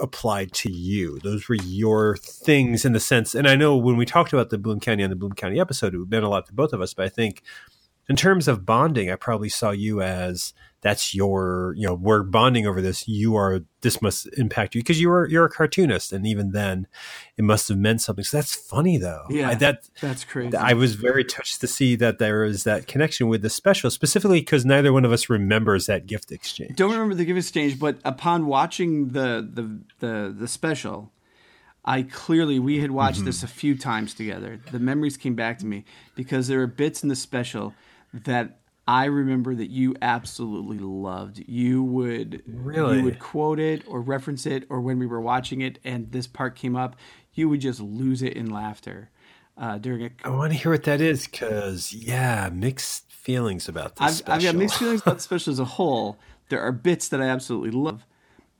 [0.00, 1.18] applied to you.
[1.20, 4.58] Those were your things in the sense, and I know when we talked about the
[4.58, 6.94] Bloom County on the Bloom County episode, it meant a lot to both of us.
[6.94, 7.42] But I think
[8.08, 10.52] in terms of bonding, I probably saw you as
[10.84, 13.08] that's your, you know, we're bonding over this.
[13.08, 16.12] You are, this must impact you because you are, you're a cartoonist.
[16.12, 16.86] And even then
[17.38, 18.22] it must have meant something.
[18.22, 19.24] So that's funny though.
[19.30, 19.48] Yeah.
[19.48, 20.54] I, that, That's crazy.
[20.54, 24.40] I was very touched to see that there is that connection with the special, specifically
[24.40, 26.76] because neither one of us remembers that gift exchange.
[26.76, 31.12] don't remember the gift exchange, but upon watching the the the, the special,
[31.82, 33.26] I clearly we had watched Mm-hmm.
[33.26, 34.60] this a few times together.
[34.70, 37.72] The memories came back to me because there are bits in the special
[38.12, 41.42] that I remember that you absolutely loved.
[41.46, 42.98] You would Really?
[42.98, 46.26] you would quote it or reference it, or when we were watching it and this
[46.26, 46.96] part came up,
[47.32, 49.10] you would just lose it in laughter
[49.56, 53.96] uh, during a I want to hear what that is because, yeah, mixed feelings about
[53.96, 54.48] this I've, special.
[54.48, 56.18] I've got mixed feelings about the special as a whole.
[56.50, 58.04] There are bits that I absolutely love.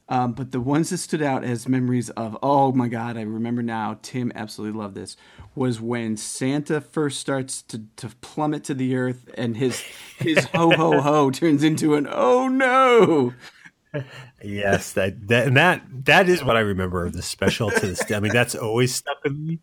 [0.08, 3.62] Um, but the ones that stood out as memories of, oh my God, I remember
[3.62, 5.16] now, Tim absolutely loved this,
[5.54, 9.82] was when Santa first starts to, to plummet to the earth and his
[10.18, 13.32] his ho ho ho turns into an oh no.
[14.42, 18.04] Yes, that that and that that is what I remember of the special to this
[18.04, 18.16] day.
[18.16, 19.60] I mean, that's always stuck with me.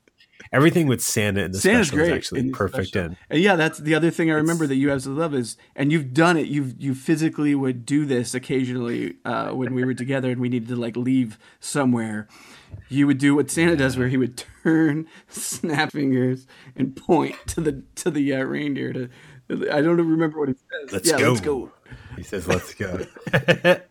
[0.54, 2.90] Everything with Santa in the Santa's special is actually in perfect.
[2.90, 3.16] special.
[3.30, 6.14] And yeah, that's the other thing I remember that you absolutely love is, and you've
[6.14, 6.48] done it.
[6.48, 10.68] You you physically would do this occasionally uh, when we were together and we needed
[10.68, 12.28] to like leave somewhere.
[12.90, 17.62] You would do what Santa does, where he would turn, snap fingers, and point to
[17.62, 18.92] the to the uh, reindeer.
[18.92, 19.10] To
[19.52, 20.92] I don't remember what he says.
[20.92, 21.30] Let's yeah, go.
[21.30, 21.72] Let's go.
[22.16, 23.06] he says, "Let's go."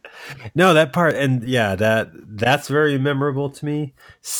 [0.54, 3.94] no, that part, and yeah, that that's very memorable to me.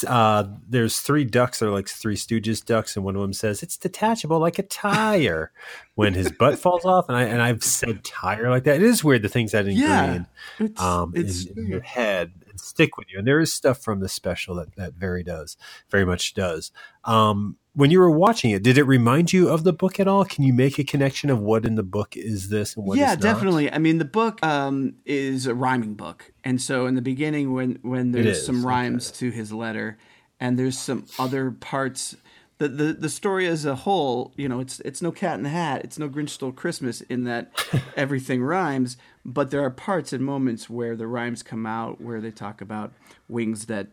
[0.06, 3.62] Uh, there's three ducks that are like three Stooges ducks, and one of them says
[3.62, 5.52] it's detachable like a tire
[5.94, 7.06] when his butt falls off.
[7.08, 8.76] And I and I've said tire like that.
[8.76, 10.26] It is weird the things that Yeah, ingrain
[10.58, 13.18] it's, um, it's in, in your head stick with you.
[13.18, 15.56] And there is stuff from the special that that very does,
[15.90, 16.72] very much does.
[17.04, 20.24] Um, when you were watching it, did it remind you of the book at all?
[20.24, 23.14] Can you make a connection of what in the book is this and what yeah,
[23.14, 23.72] definitely.
[23.72, 27.78] I mean, the book um, is a rhyming book, and so in the beginning, when
[27.82, 28.66] when there's some okay.
[28.66, 29.98] rhymes to his letter,
[30.40, 32.16] and there's some other parts.
[32.58, 35.48] The, the the story as a whole, you know, it's it's no Cat in the
[35.48, 37.52] Hat, it's no Grinch Stole Christmas in that
[37.96, 42.30] everything rhymes, but there are parts and moments where the rhymes come out, where they
[42.30, 42.92] talk about
[43.28, 43.88] wings that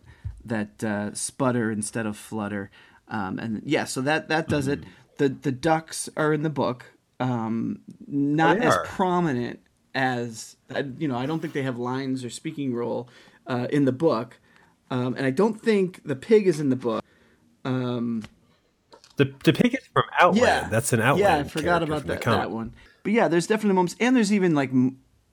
[0.46, 2.72] that uh, sputter instead of flutter,
[3.10, 4.82] um, and yeah, so that that does it.
[5.18, 6.86] The the ducks are in the book,
[7.20, 9.60] um, not as prominent
[9.96, 10.56] as
[10.98, 11.18] you know.
[11.18, 13.10] I don't think they have lines or speaking role
[13.48, 14.40] uh, in the book,
[14.92, 17.04] um, and I don't think the pig is in the book.
[17.66, 18.24] Um,
[19.18, 20.46] The the pig is from Outland.
[20.46, 21.20] yeah, that's an Outland.
[21.20, 22.74] Yeah, I forgot about that, that one.
[23.04, 24.72] But yeah, there's definitely moments, and there's even like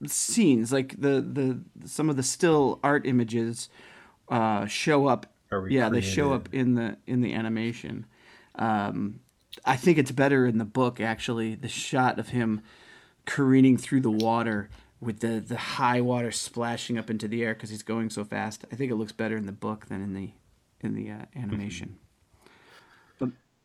[0.08, 3.68] scenes, like the the some of the still art images
[4.28, 5.26] uh, show up.
[5.70, 8.06] Yeah, they show up in the in the animation.
[8.56, 9.20] Um,
[9.64, 11.54] I think it's better in the book actually.
[11.54, 12.62] The shot of him
[13.26, 14.68] careening through the water
[15.00, 18.64] with the the high water splashing up into the air because he's going so fast.
[18.72, 20.30] I think it looks better in the book than in the
[20.80, 21.98] in the uh, animation.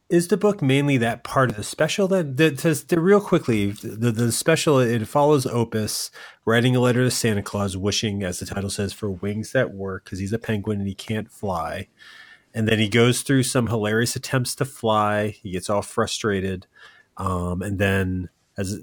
[0.09, 2.07] Is the book mainly that part of the special?
[2.07, 6.11] That the, to, to real quickly, the the special it follows Opus
[6.45, 10.05] writing a letter to Santa Claus, wishing, as the title says, for wings that work
[10.05, 11.89] because he's a penguin and he can't fly.
[12.53, 15.29] And then he goes through some hilarious attempts to fly.
[15.29, 16.67] He gets all frustrated,
[17.17, 18.81] um, and then as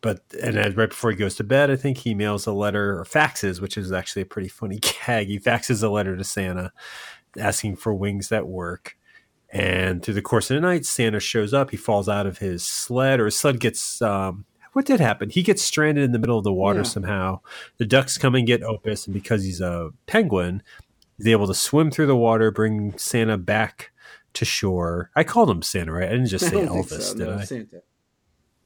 [0.00, 2.98] but and as, right before he goes to bed, I think he mails a letter
[2.98, 5.28] or faxes, which is actually a pretty funny gag.
[5.28, 6.72] He faxes a letter to Santa
[7.38, 8.96] asking for wings that work.
[9.54, 11.70] And through the course of the night, Santa shows up.
[11.70, 14.02] He falls out of his sled, or his sled gets.
[14.02, 15.30] Um, what did happen?
[15.30, 16.84] He gets stranded in the middle of the water Yeah.
[16.86, 17.40] somehow.
[17.78, 20.60] The ducks come and get Opus, and because he's a penguin,
[21.16, 23.92] he's able to swim through the water, bring Santa back
[24.32, 25.10] to shore.
[25.14, 26.08] I called him Santa, right?
[26.08, 27.44] I didn't just say Elvis, so, did no, I?
[27.44, 27.82] Santa.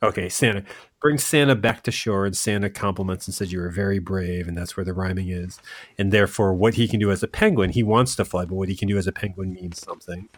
[0.02, 0.64] Okay, Santa
[1.02, 4.56] brings Santa back to shore, and Santa compliments and says, "You were very brave," and
[4.56, 5.58] that's where the rhyming is.
[5.98, 8.68] And therefore, what he can do as a penguin, he wants to fly, but what
[8.70, 10.28] he can do as a penguin means something.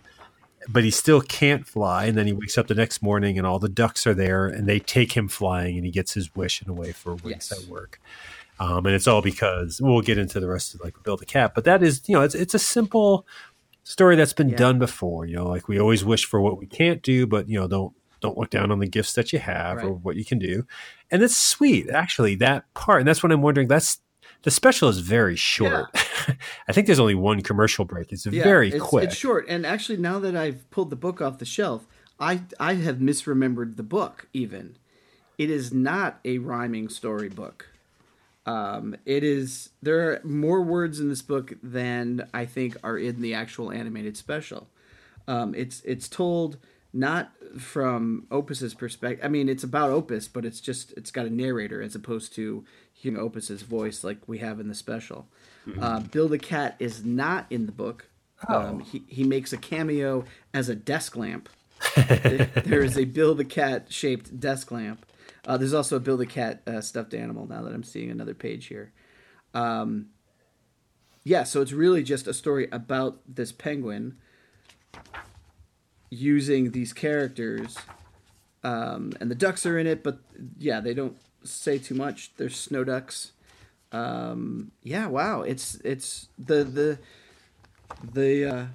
[0.68, 3.58] But he still can't fly, and then he wakes up the next morning, and all
[3.58, 6.68] the ducks are there, and they take him flying, and he gets his wish in
[6.68, 7.48] a way for Yes.
[7.48, 7.98] that work.
[8.58, 11.52] Um, and it's all because we'll get into the rest of like Bill the Cat,
[11.54, 13.26] but that is you know it's it's a simple
[13.84, 14.56] story that's been Yeah.
[14.58, 15.24] done before.
[15.24, 17.94] You know, like we always wish for what we can't do, but you know don't
[18.20, 20.66] don't look down on the gifts that you have or what you can do.
[21.10, 23.00] And it's sweet, actually, that part.
[23.00, 23.66] And that's what I'm wondering.
[23.66, 23.98] That's
[24.42, 25.90] the special is very short.
[26.68, 28.12] I think there's only one commercial break.
[28.12, 29.05] It's Yeah, very it's, quick.
[29.05, 31.87] It's short, and actually, now that I've pulled the book off the shelf,
[32.18, 34.29] I I have misremembered the book.
[34.33, 34.76] Even
[35.38, 37.68] it is not a rhyming storybook.
[38.46, 43.20] Um, it is there are more words in this book than I think are in
[43.20, 44.68] the actual animated special.
[45.29, 46.57] Um, it's it's told
[46.92, 49.24] not from Opus's perspective.
[49.24, 52.64] I mean, it's about Opus, but it's just it's got a narrator as opposed to
[53.00, 55.26] hearing Opus's voice like we have in the special.
[55.80, 58.08] Uh, Bill the Cat is not in the book.
[58.48, 61.48] Um, he he makes a cameo as a desk lamp.
[61.96, 65.06] there is a Bill the Cat shaped desk lamp.
[65.46, 67.46] Uh, there's also a Bill the Cat uh, stuffed animal.
[67.46, 68.92] Now that I'm seeing another page here,
[69.55, 70.07] um,
[71.24, 71.44] yeah.
[71.44, 74.16] So it's really just a story about this penguin
[76.11, 77.78] using these characters,
[78.62, 80.03] um, and the ducks are in it.
[80.03, 80.18] But
[80.59, 82.32] yeah, they don't say too much.
[82.36, 83.32] There's snow ducks.
[83.93, 85.07] Um, yeah.
[85.07, 85.43] Wow.
[85.43, 86.99] It's it's the the
[88.12, 88.45] the.
[88.45, 88.66] Uh,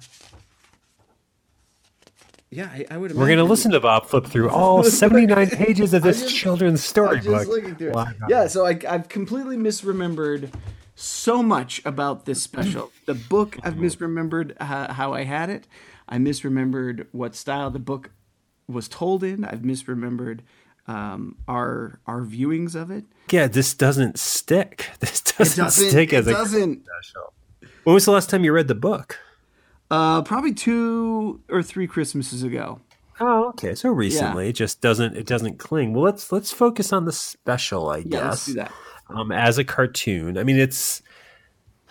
[2.50, 3.12] yeah, I, I would.
[3.12, 7.48] We're to listen to Bob flip through all 79 pages of this just- children's storybook.
[7.48, 7.94] looking through it.
[7.94, 8.06] Wow.
[8.28, 10.52] Yeah, so I, I've completely misremembered
[10.94, 12.92] so much about this special.
[13.04, 15.66] The book I've misremembered uh, how I had it.
[16.08, 18.10] I misremembered what style the book
[18.68, 19.44] was told in.
[19.44, 20.40] I've misremembered
[20.88, 23.04] um, our our viewings of it.
[23.30, 24.90] Yeah, this doesn't stick.
[25.00, 25.20] This
[25.56, 26.84] doesn't, stick it as a doesn't.
[26.86, 27.32] special.
[27.84, 29.18] When was the last time you read the book?
[29.90, 32.80] Uh, probably two or three Christmases ago.
[33.20, 33.74] Oh, okay.
[33.74, 35.92] So recently, it just doesn't it doesn't cling.
[35.94, 38.22] Well, let's let's focus on the special, I Yeah, guess.
[38.24, 38.72] let's do that.
[39.08, 41.00] Um, as a cartoon, I mean, it's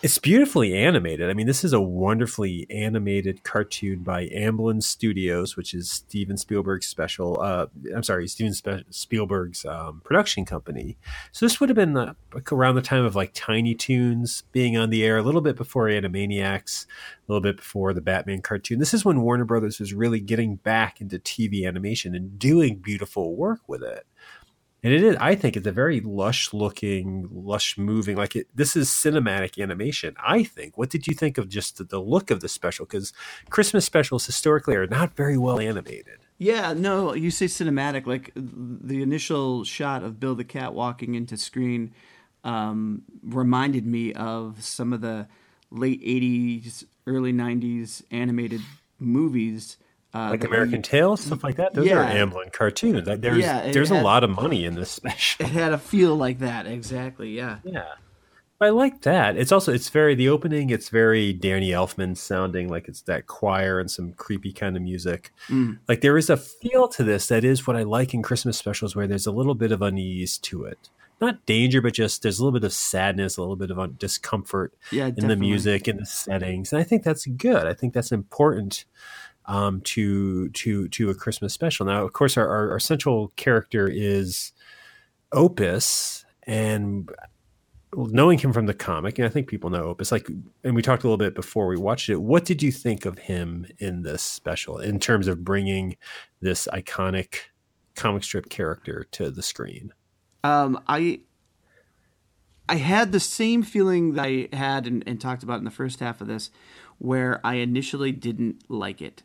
[0.06, 1.28] it's beautifully animated.
[1.28, 6.86] I mean, this is a wonderfully animated cartoon by Amblin Studios, which is Steven Spielberg's
[6.86, 7.40] special.
[7.42, 10.96] Uh, I'm sorry, Steven Spe- Spielberg's um, production company.
[11.32, 12.14] So this would have been
[12.52, 15.88] around the time of like Tiny Toons being on the air, a little bit before
[15.88, 16.88] Animaniacs, a
[17.26, 18.78] little bit before the Batman cartoon.
[18.78, 23.34] This is when Warner Brothers was really getting back into TV animation and doing beautiful
[23.34, 24.06] work with it.
[24.86, 28.76] And it is, I think it's a very lush looking, lush moving, like it, this
[28.76, 30.14] is cinematic animation.
[30.24, 30.78] I think.
[30.78, 32.86] What did you think of just the, the look of the special?
[32.86, 33.12] Because
[33.50, 36.20] Christmas specials historically are not very well animated.
[36.38, 38.06] Yeah, no, you say cinematic.
[38.06, 41.92] Like the initial shot of Bill the Cat walking into screen
[42.44, 45.26] um, reminded me of some of the
[45.72, 48.60] late 80s, early 90s animated
[49.00, 49.78] movies.
[50.16, 51.74] Uh, Like American we- Tail, stuff like that.
[51.74, 52.24] Those are Yeah.
[52.24, 53.06] Amblin cartoons.
[53.06, 55.44] Like, There's Yeah, there's a lot of money in this special.
[55.46, 57.30] It had a feel like that, exactly.
[57.36, 57.58] Yeah.
[57.64, 57.84] Yeah.
[58.58, 59.36] I like that.
[59.36, 60.70] It's also it's very the opening.
[60.70, 65.30] It's very Danny Elfman sounding like it's that choir and some creepy kind of music.
[65.48, 65.78] Mm.
[65.86, 68.96] Like there is a feel to this that is what I like in Christmas specials,
[68.96, 70.88] where there's a little bit of unease to it.
[71.20, 73.96] Not danger, but just there's a little bit of sadness, a little bit of un-
[73.98, 77.66] discomfort Yeah, in the music and the settings, and I think that's good.
[77.66, 78.86] I think that's important
[79.46, 81.86] um, to to to a Christmas special.
[81.86, 84.52] Now, of course, our, our, our central character is
[85.32, 87.10] Opus, and
[87.94, 90.12] knowing him from the comic, and I think people know Opus.
[90.12, 90.28] Like,
[90.64, 92.20] and we talked a little bit before we watched it.
[92.20, 95.96] What did you think of him in this special in terms of bringing
[96.40, 97.36] this iconic
[97.94, 99.92] comic strip character to the screen?
[100.44, 101.20] Um, I
[102.68, 106.00] I had the same feeling that I had and, and talked about in the first
[106.00, 106.50] half of this,
[106.98, 109.22] where I initially didn't like it.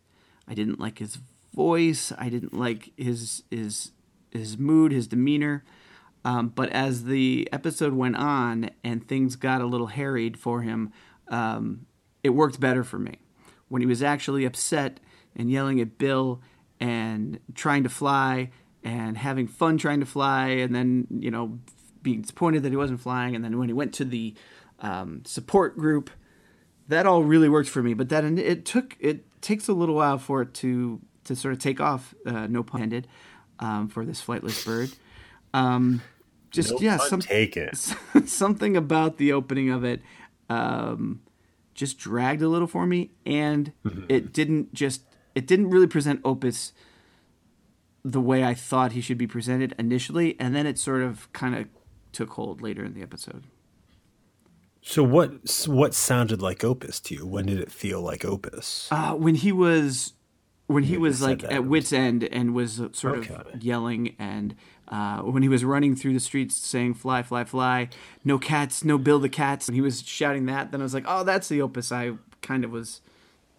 [0.48, 1.20] I didn't like his
[1.54, 2.12] voice.
[2.18, 3.92] I didn't like his his
[4.32, 5.64] his mood, his demeanor.
[6.24, 10.92] Um, but as the episode went on and things got a little harried for him,
[11.30, 11.88] um,
[12.24, 13.18] it worked better for me.
[13.70, 15.00] When he was actually upset
[15.36, 16.42] and yelling at Bill
[16.80, 18.52] and trying to fly
[18.84, 21.60] and having fun trying to fly, and then, you know,
[22.02, 24.34] being disappointed that he wasn't flying, and then when he went to the
[24.80, 26.10] um, support group,
[26.88, 27.94] that all really worked for me.
[27.94, 31.60] But that it took it takes a little while for it to to sort of
[31.60, 32.14] take off.
[32.26, 33.08] Uh, no pun intended
[33.60, 34.92] um, for this flightless bird.
[35.54, 36.02] Um,
[36.50, 37.74] just No yeah, some, taken.
[38.26, 40.02] something about the opening of it
[40.50, 41.22] um,
[41.74, 43.72] just dragged a little for me, and
[44.10, 46.74] it didn't just it didn't really present Opus
[48.04, 51.56] the way I thought he should be presented initially, and then it sort of kind
[51.56, 51.68] of
[52.12, 53.46] took hold later in the episode.
[54.82, 55.32] So what
[55.68, 57.26] what sounded like Opus to you?
[57.26, 58.88] When did it feel like Opus?
[58.92, 60.14] Uh, when he was
[60.68, 63.34] when he was like at wit's end and was sort Okay.
[63.36, 64.56] of yelling and
[64.88, 67.90] uh, when he was running through the streets saying fly fly fly
[68.24, 71.04] no cats no bill the cats and he was shouting that then i was like
[71.08, 72.12] oh that's the opus i
[72.42, 73.02] kind of was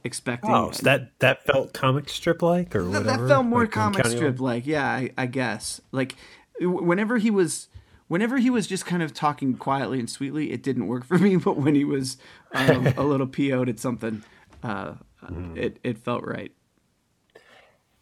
[0.04, 3.22] expecting Oh, so that that felt comic strip like or that, whatever.
[3.24, 6.16] that felt more like comic strip like yeah I, I guess like
[6.60, 7.68] whenever he was
[8.12, 11.36] whenever he was just kind of talking quietly and sweetly it didn't work for me
[11.36, 12.18] but when he was
[12.52, 14.22] um, a little po'd at something
[14.62, 14.94] uh,
[15.24, 15.56] Mm-hmm.
[15.56, 16.50] it, it felt right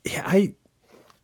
[0.04, 0.54] Yeah, I,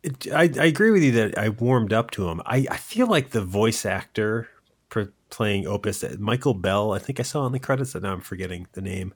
[0.03, 2.39] it, I I agree with you that I warmed up to him.
[2.45, 4.47] I, I feel like the voice actor
[4.89, 6.93] for playing Opus, uh, Michael Bell.
[6.93, 9.13] I think I saw on the credits, and now I'm forgetting the name.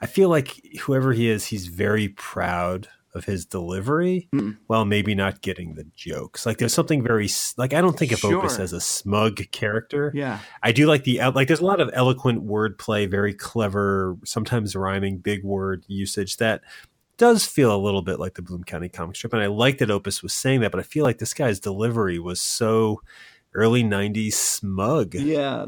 [0.00, 4.56] I feel like whoever he is, he's very proud of his delivery, mm.
[4.66, 6.46] while maybe not getting the jokes.
[6.46, 10.12] Like there's something very like I don't think of Opus as a smug character.
[10.14, 11.48] yeah I do like the like.
[11.48, 16.62] There's a lot of eloquent wordplay, very clever, sometimes rhyming, big word usage that
[17.16, 19.32] does feel a little bit like the Bloom County comic strip.
[19.32, 22.18] And I like that Opus was saying that, but I feel like this guy's delivery
[22.18, 23.00] was so
[23.54, 25.14] early '90s smug.
[25.14, 25.66] yeah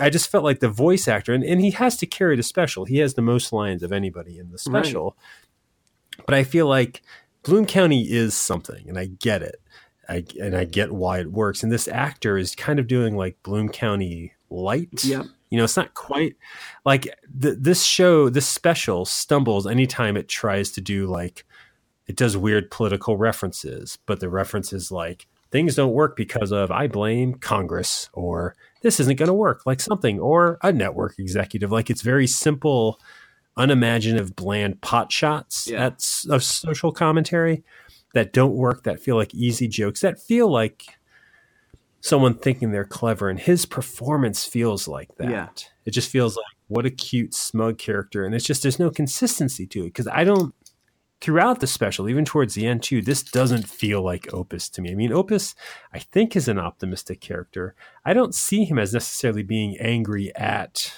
[0.00, 2.84] I just felt like the voice actor, and, and he has to carry the special.
[2.84, 4.58] He has the most lines of anybody in the
[5.02, 5.16] Right.
[6.26, 7.02] But I feel like
[7.42, 9.60] Bloom County is something, and I get it.
[10.08, 11.62] I, and I get why it works.
[11.62, 15.04] And this actor is kind of doing like Bloom County light.
[15.04, 15.26] Yep.
[15.50, 16.36] You know, it's not quite
[16.84, 17.04] like
[17.40, 21.44] th- this show, this special stumbles anytime it tries to do like,
[22.06, 26.70] it does weird political references, but the reference is like things don't work because of
[26.70, 31.72] I blame Congress or this isn't going to work, like something, or a network executive.
[31.72, 33.00] Like it's very simple,
[33.58, 35.86] unimaginative, bland pot shots Yeah.
[35.86, 35.94] at
[36.30, 37.62] of social commentary
[38.14, 40.86] that don't work, that feel like easy jokes, that feel like
[42.00, 43.28] someone thinking they're clever.
[43.28, 45.30] And his performance feels like that.
[45.30, 45.48] Yeah.
[45.84, 48.24] It just feels like what a cute, smug character.
[48.24, 50.54] And it's just, there's no consistency to it because I don't,
[51.20, 54.92] throughout the special, even towards the end too, this doesn't feel like Opus to me.
[54.92, 55.54] I mean, Opus,
[55.92, 57.74] I think, is an optimistic character.
[58.04, 60.92] I don't see him as necessarily being angry at.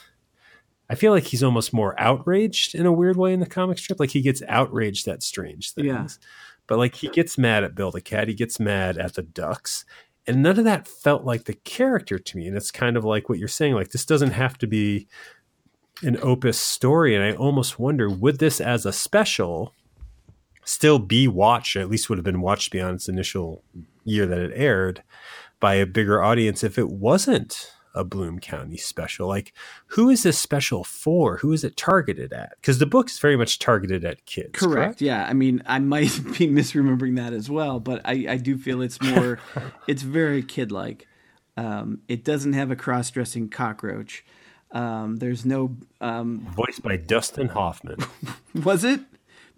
[0.91, 4.01] I feel like he's almost more outraged in a weird way in the comic strip.
[4.01, 5.87] Like he gets outraged at strange things.
[5.87, 6.07] Yeah.
[6.67, 9.85] But like he gets mad at Bill the Cat, he gets mad at the ducks.
[10.27, 12.49] And none of that felt like the character to me.
[12.49, 15.07] And it's kind of like what you're saying, like this doesn't have to be
[16.03, 17.15] an opus story.
[17.15, 19.75] And I almost wonder, would this as a special
[20.65, 23.63] still be watched, at least would have been watched beyond its initial
[24.05, 25.05] year that it aired
[25.61, 29.29] by a bigger audience if it wasn't a Bloom County special?
[29.29, 29.53] Like,
[29.89, 31.39] who is this special for?
[31.39, 32.53] Who is it targeted at?
[32.61, 34.59] Because the book is very much targeted at kids.
[34.59, 34.75] Correct.
[34.75, 35.03] Correct.
[35.03, 35.27] Yeah.
[35.29, 36.03] I mean, I might
[36.39, 39.39] be misremembering that as well, but I, I do feel it's more,
[39.87, 41.07] it's very kid like.
[41.57, 44.25] Um, it doesn't have a cross dressing cockroach.
[44.73, 47.99] Um, there's no, um, Voiced by Dustin Hoffman.
[48.55, 49.01] was it?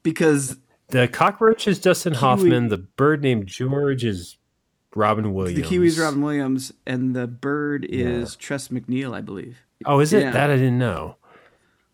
[0.03, 0.57] Because
[0.89, 2.69] The cockroach is Dustin Hoffman.
[2.69, 4.39] The bird named George is
[4.95, 5.69] Robin Williams.
[5.69, 9.59] the Kiwi's Robin Williams and the bird is Tress MacNeille, I believe.
[9.87, 10.23] Oh, is it?
[10.23, 10.31] Yeah.
[10.33, 11.17] That I didn't know.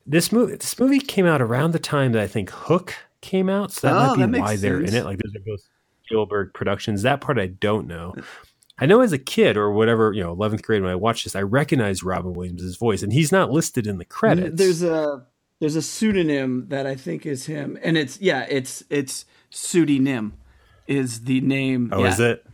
[0.07, 3.73] This movie, this movie came out around the time that I think Hook came out,
[3.73, 5.05] so that Oh, might be makes why they're in it.
[5.05, 5.61] Like those are both
[6.05, 7.03] Spielberg productions.
[7.03, 8.15] That part I don't know.
[8.79, 11.37] I know as a kid or whatever, you know, eleventh grade when I watched this,
[11.37, 14.57] I recognized Robin Williams' voice, and he's not listed in the credits.
[14.57, 15.27] There's a
[15.61, 20.35] there's a pseudonym that I think is him, and it's yeah, it's it's pseudonym
[20.87, 21.91] is the name.
[21.93, 22.09] oh, yeah.
[22.09, 22.47] is it?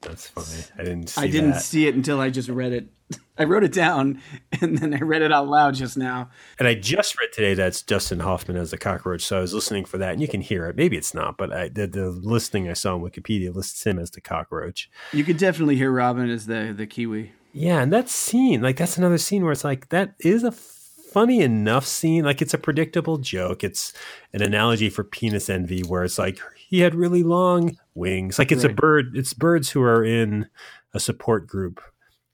[0.00, 0.64] That's funny.
[0.78, 1.08] I didn't.
[1.08, 1.62] See I didn't that.
[1.62, 2.88] see it until I just read it.
[3.38, 4.20] I wrote it down
[4.60, 6.30] and then I read it out loud just now.
[6.58, 9.84] And I just read today that's Dustin Hoffman as the cockroach, so I was listening
[9.84, 10.76] for that, and you can hear it.
[10.76, 14.10] Maybe it's not, but I, the, the listing I saw on Wikipedia lists him as
[14.10, 14.90] the cockroach.
[15.12, 17.32] You could definitely hear Robin as the the kiwi.
[17.52, 21.40] Yeah, and that scene, like that's another scene where it's like that is a funny
[21.40, 22.24] enough scene.
[22.24, 23.64] Like it's a predictable joke.
[23.64, 23.92] It's
[24.32, 28.38] an analogy for penis envy, where it's like he had really long wings.
[28.38, 29.16] Like it's a bird.
[29.16, 30.48] It's birds who are in
[30.94, 31.80] a support group.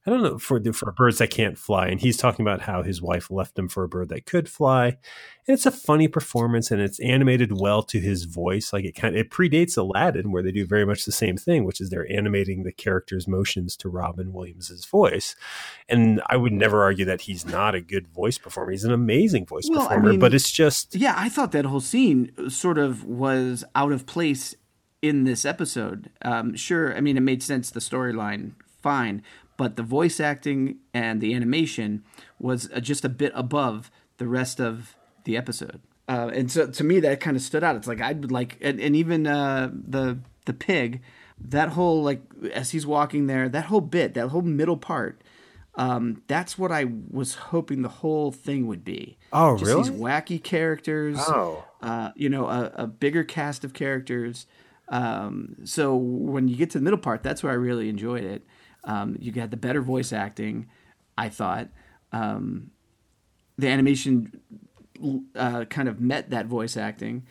[0.06, 2.82] I don't know for the, for birds that can't fly, and he's talking about how
[2.82, 4.88] his wife left him for a bird that could fly.
[5.46, 8.70] And it's a funny performance, and it's animated well to his voice.
[8.70, 11.64] Like it kind, of, it predates Aladdin, where they do very much the same thing,
[11.64, 15.36] which is they're animating the character's motions to Robin Williams's voice.
[15.88, 18.72] And I would never argue that he's not a good voice performer.
[18.72, 21.64] He's an amazing voice Well, I performer, mean- but it's just Yeah, I thought that
[21.64, 24.54] whole scene sort of was out of place
[25.04, 26.10] in this episode.
[26.22, 28.52] Um, sure, I mean it made sense the storyline
[28.82, 29.22] fine,
[29.56, 32.02] but the voice acting and the animation
[32.38, 35.80] was uh, just a bit above the rest of the episode.
[36.08, 37.76] Uh, and so to me that kind of stood out.
[37.76, 41.02] It's like I'd like and, and even uh, the the pig,
[41.38, 45.20] that whole like as he's walking there, that whole bit, that whole middle part.
[45.76, 49.18] Um, that's what I was hoping the whole thing would be.
[49.32, 49.90] Oh, Just really?
[49.90, 54.46] These wacky characters oh uh, you know, a, a bigger cast of characters.
[54.88, 58.46] Um, so when you get to the middle part, that's where I really enjoyed it.
[58.84, 60.68] Um, you got the better voice acting,
[61.16, 61.68] I thought.
[62.12, 62.70] Um,
[63.56, 64.40] the animation
[65.34, 67.26] uh, kind of met that voice acting,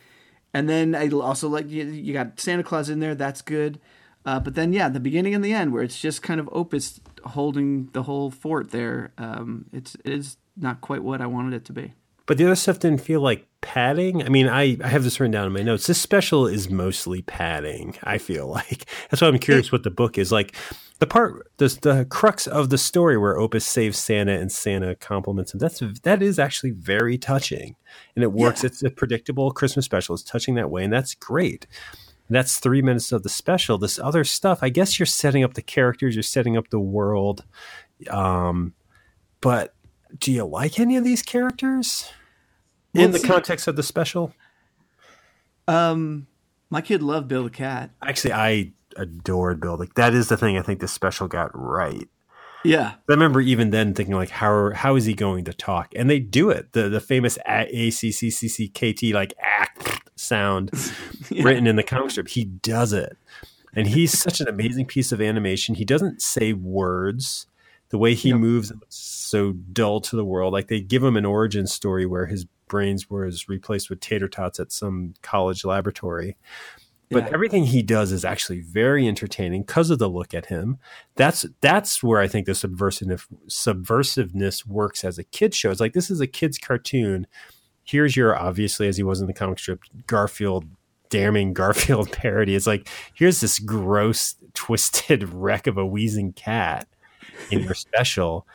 [0.52, 3.14] and then I also like you, you got Santa Claus in there.
[3.14, 3.78] That's good.
[4.26, 6.98] Uh, but then, yeah, the beginning and the end, where it's just kind of Opus
[7.24, 9.12] holding the whole fort there.
[9.18, 11.92] Um, it's it is not quite what I wanted it to be.
[12.26, 14.22] But the other stuff didn't feel like padding.
[14.22, 15.86] I mean, I, I have this written down in my notes.
[15.86, 18.84] This special is mostly padding, I feel like.
[19.10, 20.30] That's why I'm curious what the book is.
[20.30, 20.54] Like
[20.98, 25.54] the part the, the crux of the story where Opus saves Santa and Santa compliments
[25.54, 27.74] him, that's that is actually very touching.
[28.14, 28.62] And it works.
[28.62, 28.66] Yeah.
[28.66, 30.14] It's a predictable Christmas special.
[30.14, 31.66] It's touching that way, and that's great.
[32.28, 33.78] That's three minutes of the special.
[33.78, 37.44] This other stuff, I guess you're setting up the characters, you're setting up the world.
[38.10, 38.74] Um,
[39.40, 39.74] but
[40.18, 42.10] do you like any of these characters
[42.94, 44.32] in Well, the see- context of the special?
[45.66, 46.26] Um,
[46.70, 47.90] my kid loved Bill the Cat.
[48.02, 49.76] Actually, I adored Bill.
[49.76, 52.08] Like that is the thing I think the special got right.
[52.66, 55.92] Yeah, I remember even then thinking like, how how is he going to talk?
[55.94, 56.72] And they do it.
[56.72, 60.70] The the famous A A C C C C K T like act sound
[61.30, 62.28] written in the comic strip.
[62.28, 63.16] He does it,
[63.74, 65.74] and he's such an amazing piece of animation.
[65.74, 67.46] He doesn't say words.
[67.90, 70.52] The way he moves so dull to the world.
[70.52, 74.58] Like they give him an origin story where his brains was replaced with tater tots
[74.58, 76.36] at some college laboratory.
[77.10, 77.30] but Yeah.
[77.34, 80.78] everything he does is actually very entertaining because of the look at him.
[81.14, 85.70] That's that's where I think the subversive subversiveness works as a kid show.
[85.70, 87.26] It's like this is a kid's cartoon.
[87.84, 90.64] Here's your obviously as he was in the comic strip Garfield
[91.10, 92.54] damning Garfield parody.
[92.56, 96.88] It's like here's this gross twisted wreck of a wheezing cat
[97.50, 98.46] in your special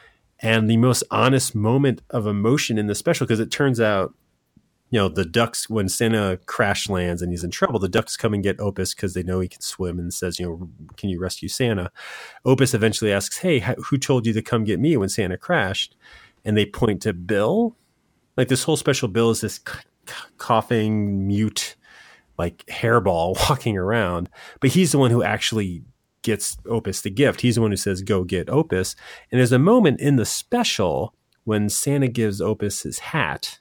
[0.41, 4.13] and the most honest moment of emotion in the special because it turns out
[4.89, 8.33] you know the ducks when santa crash lands and he's in trouble the ducks come
[8.33, 11.19] and get opus because they know he can swim and says you know can you
[11.19, 11.91] rescue santa?
[12.45, 15.95] Opus eventually asks hey who told you to come get me when santa crashed?
[16.45, 17.75] And they point to bill.
[18.37, 19.73] Like this whole special bill is this c-
[20.07, 21.75] c- coughing mute
[22.37, 24.29] like hairball walking around
[24.61, 25.83] but he's the one who actually
[26.29, 27.41] gets opus the gift.
[27.41, 28.95] He's the one who says go get opus.
[29.31, 31.13] And there's a moment in the special
[31.43, 33.59] when santa gives opus his hat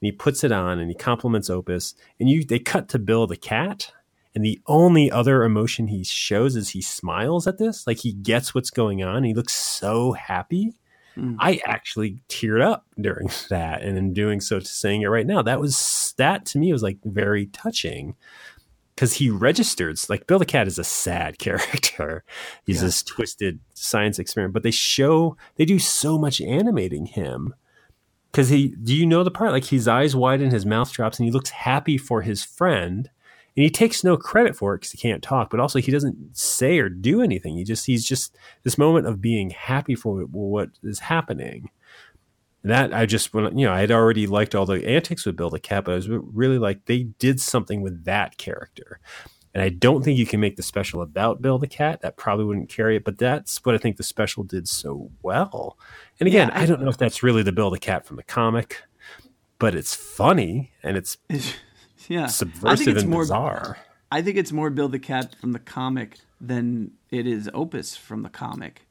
[0.00, 3.26] and he puts it on and he compliments Opus and you they cut to Bill
[3.26, 3.92] the cat
[4.34, 7.86] and the only other emotion he shows is he smiles at this.
[7.86, 9.24] Like he gets what's going on.
[9.24, 10.74] He looks so happy.
[11.16, 11.36] Mm.
[11.40, 15.42] I actually teared up during that and in doing so to saying it right now.
[15.42, 18.14] That was that to me was like very touching
[18.98, 22.24] because he registered like Bill the Cat is a sad character.
[22.66, 22.86] He's Yeah.
[22.86, 27.54] this twisted science experiment, but they show they do so much animating him.
[28.32, 29.52] Because he do you know the part?
[29.52, 33.08] Like his eyes widen his mouth drops and he looks happy for his friend.
[33.56, 36.36] And he takes no credit for it because he can't talk but also he doesn't
[36.36, 37.56] say or do anything.
[37.56, 41.70] He just he's just this moment of being happy for what is happening
[42.64, 45.50] that i just when you know i had already liked all the antics with bill
[45.50, 48.98] the cat but i was really like they did something with that character
[49.54, 52.44] and i don't think you can make the special about bill the cat that probably
[52.44, 55.78] wouldn't carry it but that's what i think the special did so well
[56.20, 58.16] and again, Yeah, I- I, don't know if that's really the Bill the Cat from
[58.16, 58.82] the comic,
[59.60, 61.16] but it's funny and it's
[62.08, 62.26] yeah.
[62.26, 63.78] Subversive it's and more bizarre.
[64.10, 68.22] I think it's more Bill the Cat from the comic than it is Opus from
[68.24, 68.87] the comic.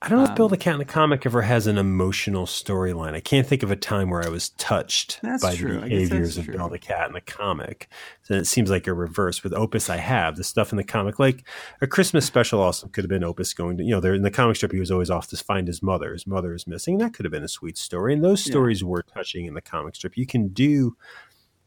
[0.00, 2.46] I don't know if Um, Bill the Cat in the comic ever has an emotional
[2.46, 3.14] storyline.
[3.14, 5.74] I can't think of a time where I was touched by true.
[5.74, 6.54] the behaviors of true.
[6.56, 7.88] Bill the Cat in the comic.
[8.22, 9.42] So it seems like a reverse.
[9.42, 11.18] With Opus, I have the stuff in the comic.
[11.18, 11.44] Like
[11.80, 14.30] a Christmas special also could have been Opus going to, you know, there in the
[14.30, 16.12] comic strip, he was always off to find his mother.
[16.12, 16.98] His mother is missing.
[16.98, 18.14] That could have been a sweet story.
[18.14, 18.52] And those Yeah.
[18.52, 20.16] stories were touching in the comic strip.
[20.16, 20.96] You can do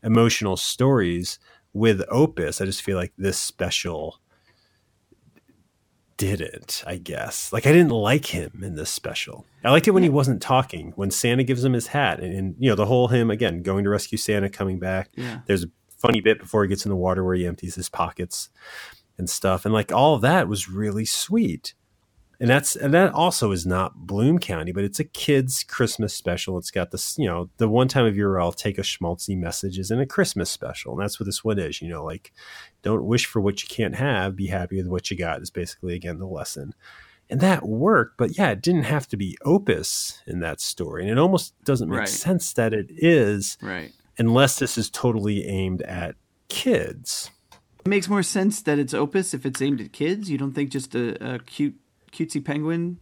[0.04, 1.38] emotional stories
[1.74, 2.62] with Opus.
[2.62, 4.20] I just feel like this special
[6.22, 7.51] didn't, I guess.
[7.51, 9.45] Like I didn't like him in this special.
[9.63, 12.55] I liked it when he wasn't talking, when Santa gives him his hat and, and
[12.59, 15.09] you know, the whole him again going to rescue Santa coming back.
[15.15, 15.39] Yeah.
[15.47, 18.49] There's a funny bit before he gets in the water where he empties his pockets
[19.17, 19.65] and stuff.
[19.65, 21.74] And like all of that was really sweet.
[22.42, 26.58] And that's and that also is not Bloom County, but it's a kids Christmas special.
[26.58, 29.38] It's got this, you know, the one time of year where I'll take a schmaltzy
[29.38, 30.94] messages in a Christmas special.
[30.94, 32.34] And that's what this one is, you know, like
[32.82, 35.94] don't wish for what you can't have, be happy with what you got is basically
[35.94, 36.74] again the lesson.
[37.30, 41.04] And that worked, but yeah, it didn't have to be opus in that story.
[41.04, 42.10] And it almost doesn't make Right.
[42.10, 43.92] sense that it is Right.
[44.18, 46.16] unless this is totally aimed at
[46.50, 47.30] kids.
[47.86, 50.30] It makes more sense that it's Opus if it's aimed at kids.
[50.30, 51.76] You don't think just a, a cute
[52.12, 52.99] cutesy penguin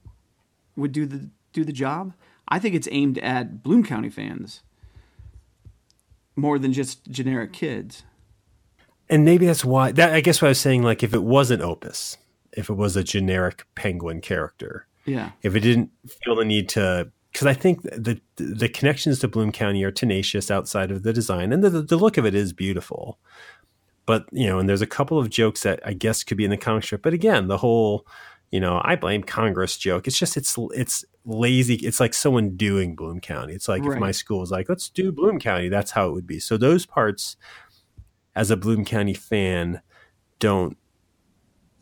[0.75, 2.13] would do the do the job?
[2.47, 4.61] I think it's aimed at Bloom County fans
[6.35, 8.03] more than just generic kids.
[9.09, 11.61] and maybe that's why that I guess what I was saying, like if it wasn't
[11.61, 12.17] Opus,
[12.53, 15.31] if it was a generic penguin character, Yeah.
[15.43, 15.91] if it didn't
[16.23, 20.49] feel the need to because I think the the connections to Bloom County are tenacious
[20.49, 23.19] outside of the design and the the look of it is beautiful.
[24.05, 26.49] But you know, and there's a couple of jokes that I guess could be in
[26.49, 27.01] the comic strip.
[27.03, 28.07] But again, the whole,
[28.51, 30.07] you know, I blame Congress joke.
[30.07, 31.75] It's just it's it's lazy.
[31.75, 33.53] It's like someone doing Bloom County.
[33.53, 35.69] It's like if my school was like, let's do Bloom County.
[35.69, 36.39] That's how it would be.
[36.39, 37.37] So those parts,
[38.35, 39.81] as a Bloom County fan,
[40.39, 40.77] don't,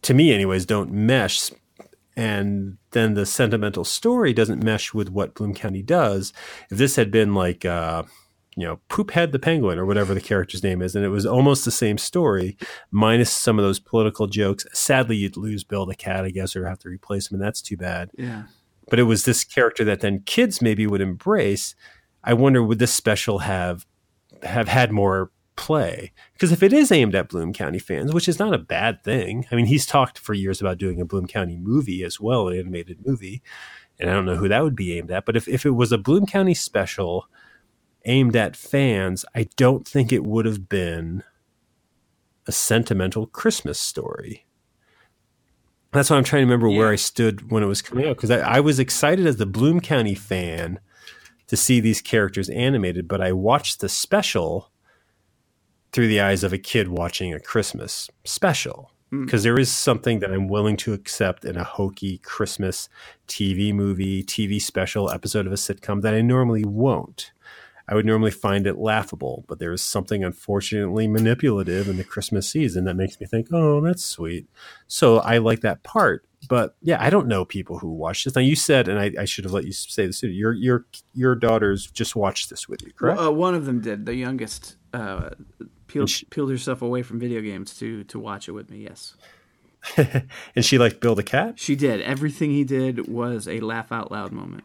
[0.02, 1.52] to me, anyways, don't mesh.
[2.18, 6.34] And then the sentimental story doesn't mesh with what Bloom County does.
[6.70, 8.04] If this had been like, uh,
[8.58, 11.64] you know, Poophead the Penguin or whatever the character's name is, and it was almost
[11.64, 12.58] the same story,
[12.90, 14.66] minus some of those political jokes.
[14.74, 17.62] Sadly, you'd lose Bill the Cat, I guess, or have to replace him, and that's
[17.62, 18.10] too bad.
[18.18, 18.46] Yeah.
[18.90, 21.76] But it was this character that then kids maybe would embrace.
[22.24, 23.86] I wonder would this special have
[24.42, 26.12] have had more play?
[26.34, 29.46] Because if it is aimed at Bloom County fans, which is not a bad thing,
[29.52, 32.58] I mean, he's talked for years about doing a Bloom County movie as well, an
[32.58, 33.44] animated movie,
[34.00, 35.26] and I don't know who that would be aimed at.
[35.26, 37.28] But if if it was a Bloom County special
[38.08, 41.24] aimed at fans, I don't think it would have been
[42.48, 44.46] a sentimental Christmas story.
[45.92, 48.32] That's why I'm trying to remember where I stood when it was coming out because
[48.32, 50.80] I, I was excited as the Bloom County fan
[51.48, 54.72] to see these characters animated, but I watched the special
[55.92, 58.92] through the eyes of a kid watching a Christmas special.
[59.12, 59.26] Mm.
[59.26, 62.90] Because there is something that I'm willing to accept in a hokey Christmas
[63.28, 67.32] TV movie, TV special episode of a sitcom that I normally won't.
[67.90, 72.50] I would normally find it laughable, but there is something unfortunately manipulative in the Christmas
[72.50, 74.48] season that makes me think, oh, that's sweet.
[74.88, 76.26] So I like that part.
[76.50, 78.36] But yeah, I don't know people who watch this.
[78.36, 80.28] Now you said, and I, I should have let you say this too.
[80.30, 83.18] Your your your daughters just watched this with you, correct?
[83.20, 84.06] Well, uh, one of them did.
[84.06, 85.32] The youngest uh,
[85.88, 88.84] peeled, she- peeled herself away from video games to to watch it with me.
[88.84, 89.16] Yes,
[90.56, 91.58] and she liked Bill the Cat.
[91.60, 92.02] she did.
[92.02, 94.64] Everything he did was a laugh out loud moment.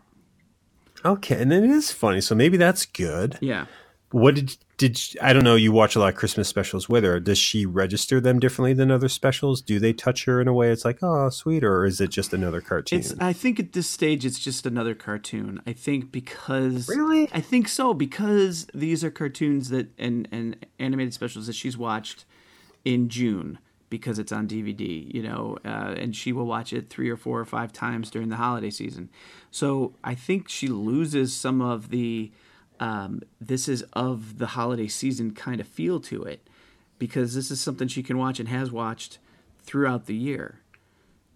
[1.04, 3.38] Okay, and then it is funny, so maybe that's good.
[3.40, 3.66] Yeah.
[4.10, 5.54] What did did I don't know?
[5.54, 7.18] You watch a lot of Christmas specials with her.
[7.18, 9.62] Does she register them differently than other specials?
[9.62, 10.70] Do they touch her in a way?
[10.70, 12.98] It's like, oh, sweet, or is it just another cartoon?
[12.98, 13.14] It's.
[13.18, 15.62] I think at this stage, it's just another cartoon.
[15.66, 17.28] I think because Really?
[17.32, 22.26] I think so because these are cartoons that and and animated specials that she's watched
[22.84, 23.58] in June
[23.92, 25.12] because it's on DVD.
[25.14, 28.30] You know, uh, and she will watch it three or four or five times during
[28.30, 29.10] the holiday season.
[29.50, 32.32] So I think she loses some of the
[32.80, 36.48] um, this is of the holiday season kind of feel to it
[36.98, 39.18] because this is something she can watch and has watched
[39.62, 40.60] throughout the year.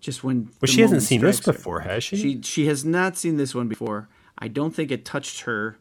[0.00, 1.52] Just when Well, she hasn't seen this strikes her.
[1.52, 2.16] before, has she?
[2.16, 4.08] She she has not seen this one before.
[4.38, 5.76] I don't think it touched her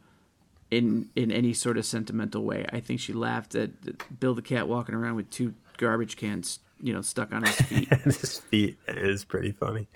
[0.69, 2.65] in in any sort of sentimental way.
[2.73, 6.93] I think she laughed at Bill the cat walking around with two garbage cans, you
[6.93, 7.93] know, stuck on his feet.
[8.03, 9.87] His feet is pretty funny.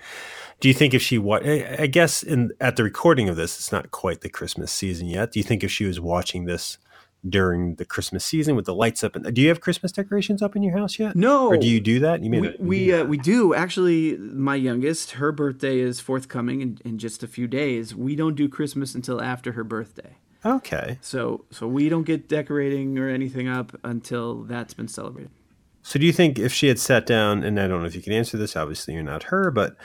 [0.59, 3.71] Do you think if she wa- I guess in at the recording of this, it's
[3.71, 5.31] not quite the Christmas season yet.
[5.31, 6.77] Do you think if she was watching this
[7.27, 10.55] during the Christmas season with the lights up, and do you have Christmas decorations up
[10.55, 11.15] in your house yet?
[11.17, 11.47] No.
[11.49, 12.23] or do you do that?
[12.23, 14.17] You mean we we, uh, we do actually.
[14.17, 17.93] My youngest, her birthday is forthcoming in, in just a few days.
[17.93, 20.15] We don't do Christmas until after her birthday.
[20.45, 20.97] okay.
[21.01, 25.31] So so we don't get decorating or anything up until that's been celebrated.
[25.89, 28.03] So do you think if she had sat down, and I don't know if you
[28.03, 29.75] can answer this, obviously you're not her, but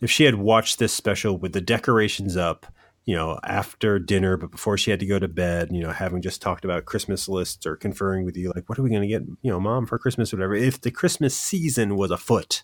[0.00, 2.64] if she had watched this special with the decorations up,
[3.04, 6.22] you know, after dinner, but before she had to go to bed, you know, having
[6.22, 9.06] just talked about Christmas lists or conferring with you, like, what are we going to
[9.06, 10.54] get, you know, mom for Christmas or whatever.
[10.54, 12.62] If the Christmas season was afoot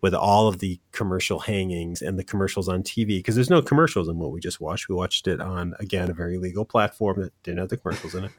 [0.00, 4.08] with all of the commercial hangings and the commercials on TV, because there's no commercials
[4.08, 4.88] in what we just watched.
[4.88, 8.24] We watched it on, again, a very legal platform that didn't have the commercials in
[8.24, 8.32] it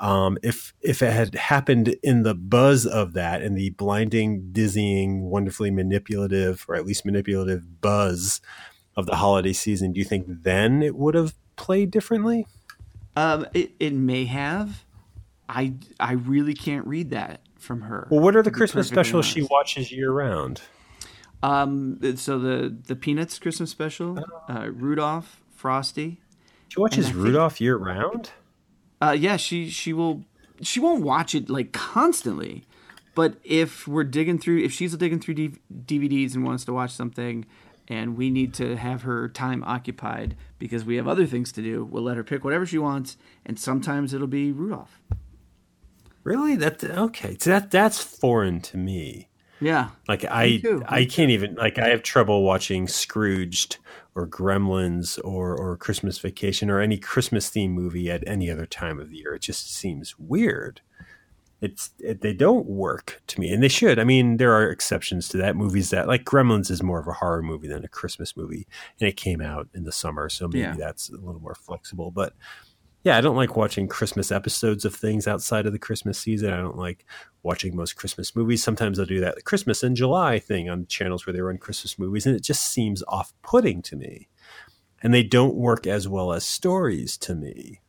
[0.00, 5.22] um, if if it had happened in the buzz of that and the blinding, dizzying,
[5.22, 8.40] wonderfully manipulative, or at least manipulative buzz
[8.96, 12.46] of the holiday season, do you think then it would have played differently?
[13.16, 14.84] Um, it it may have.
[15.48, 18.08] I I really can't read that from her.
[18.10, 20.62] Well, what are the Christmas specials she watches year round?
[21.42, 24.18] Um, so the the Peanuts Christmas special,
[24.48, 26.20] uh, Rudolph, Frosty.
[26.68, 28.30] She watches I think- Rudolph year round.
[29.04, 30.24] Uh, yeah, she she will
[30.62, 32.64] she won't watch it like constantly,
[33.14, 36.90] but if we're digging through, if she's digging through D- DVDs and wants to watch
[36.90, 37.44] something,
[37.86, 41.84] and we need to have her time occupied because we have other things to do,
[41.84, 44.98] we'll let her pick whatever she wants, and sometimes it'll be Rudolph.
[46.22, 46.56] Really?
[46.56, 47.36] That okay?
[47.38, 49.28] So that that's foreign to me.
[49.60, 50.60] Yeah, Like I.
[50.62, 53.78] Me I can't even like I have trouble watching Scrooged
[54.14, 58.98] or Gremlins or or Christmas Vacation or any Christmas theme movie at any other time
[59.00, 59.34] of the year.
[59.34, 60.80] It just seems weird.
[61.60, 63.98] It's it, they don't work to me, and they should.
[63.98, 65.56] I mean, there are exceptions to that.
[65.56, 68.66] Movies that like Gremlins is more of a horror movie than a Christmas movie,
[69.00, 70.74] and it came out in the summer, so maybe Yeah.
[70.76, 72.10] that's a little more flexible.
[72.10, 72.34] But
[73.04, 76.54] yeah, I don't like watching Christmas episodes of things outside of the Christmas season.
[76.54, 77.04] I don't like
[77.42, 78.62] watching most Christmas movies.
[78.62, 82.24] Sometimes I'll do that Christmas in July thing on channels where they run Christmas movies,
[82.26, 84.28] and it just seems off putting to me.
[85.02, 87.82] And they don't work as well as stories to me.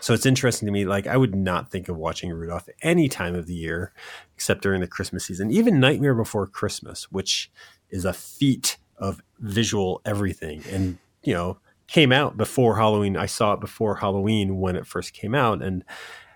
[0.00, 0.84] So it's interesting to me.
[0.84, 3.92] Like, I would not think of watching Rudolph any time of the year
[4.36, 7.50] except during the Christmas season, even Nightmare Before Christmas, which
[7.90, 10.62] is a feat of visual everything.
[10.70, 13.16] And, you know, came out before Halloween.
[13.16, 15.84] I saw it before Halloween when it first came out and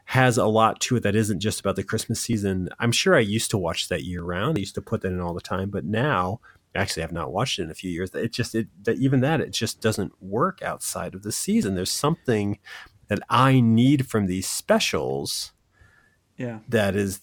[0.06, 2.68] has a lot to it that isn't just about the Christmas season.
[2.78, 4.56] I'm sure I used to watch that year round.
[4.56, 6.40] I used to put that in all the time, but now
[6.74, 8.14] actually I've not watched it in a few years.
[8.14, 11.74] It just it that even that it just doesn't work outside of the season.
[11.74, 12.58] There's something
[13.08, 15.52] that I need from these specials
[16.36, 16.60] yeah.
[16.68, 17.20] that is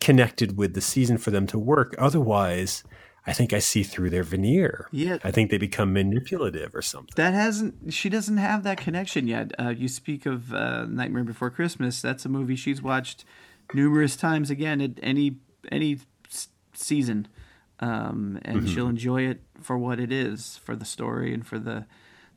[0.00, 1.94] connected with the season for them to work.
[1.98, 2.84] Otherwise,
[3.26, 4.88] I think I see through their veneer.
[4.92, 5.18] Yeah.
[5.24, 7.12] I think they become manipulative or something.
[7.16, 7.92] That hasn't.
[7.92, 9.52] She doesn't have that connection yet.
[9.58, 12.02] Uh, you speak of uh, Nightmare Before Christmas.
[12.02, 13.24] That's a movie she's watched
[13.72, 15.36] numerous times again at any
[15.72, 16.00] any
[16.74, 17.28] season,
[17.80, 21.86] um, and she'll enjoy it for what it is, for the story and for the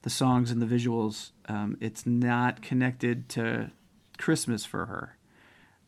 [0.03, 1.31] the songs and the visuals.
[1.49, 3.71] Um, it's not connected to
[4.17, 5.16] Christmas for her.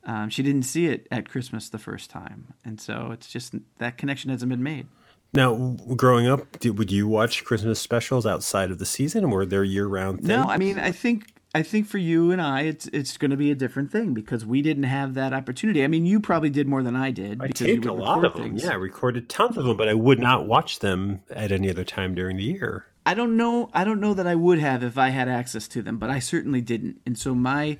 [0.05, 3.97] Um, she didn't see it at Christmas the first time, and so it's just that
[3.97, 4.87] connection hasn't been made.
[5.33, 9.45] Now, growing up, did, would you watch Christmas specials outside of the season, or were
[9.45, 10.29] there year-round things?
[10.29, 13.37] No, I mean, I think I think for you and I, it's it's going to
[13.37, 15.83] be a different thing because we didn't have that opportunity.
[15.83, 17.41] I mean, you probably did more than I did.
[17.41, 18.43] I because you taped a lot of them.
[18.43, 18.63] things.
[18.63, 21.83] Yeah, I recorded tons of them, but I would not watch them at any other
[21.83, 22.85] time during the year.
[23.05, 23.71] I don't know.
[23.73, 26.19] I don't know that I would have if I had access to them, but I
[26.19, 27.01] certainly didn't.
[27.05, 27.79] And so my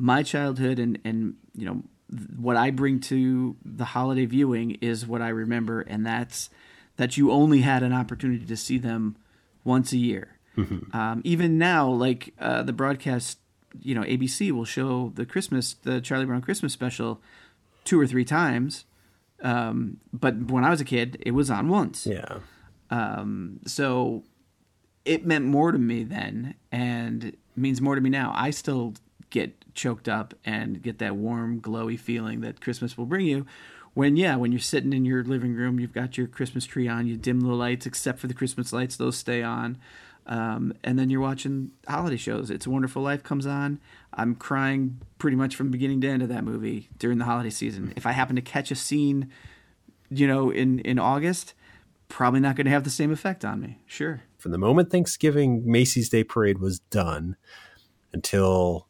[0.00, 1.82] my childhood and and you know
[2.36, 6.50] what I bring to the holiday viewing is what I remember, and that's
[6.96, 9.16] that you only had an opportunity to see them
[9.64, 10.36] once a year.
[10.92, 13.38] Um, even now, like uh, the broadcast,
[13.80, 17.22] you know, ABC will show the Christmas, the Charlie Brown Christmas special,
[17.84, 18.84] two or three times.
[19.42, 22.40] Um, but when I was a kid, it was on once Yeah.
[23.66, 24.24] so
[25.06, 28.32] it meant more to me then and means more to me now.
[28.36, 28.94] I still
[29.30, 33.46] get choked up and get that warm, glowy feeling that Christmas will bring you.
[33.94, 37.06] When yeah, when you're sitting in your living room, you've got your Christmas tree on,
[37.06, 39.78] you dim the lights except for the Christmas lights; those stay on.
[40.26, 42.50] Um, and then you're watching holiday shows.
[42.50, 43.80] It's a Wonderful Life comes on.
[44.12, 47.92] I'm crying pretty much from beginning to end of that movie during the holiday season.
[47.96, 49.30] If I happen to catch a scene,
[50.08, 51.54] you know, in in August,
[52.08, 53.78] probably not going to have the same effect on me.
[53.86, 54.22] Sure.
[54.38, 57.36] From the moment Thanksgiving Macy's Day Parade was done
[58.12, 58.86] until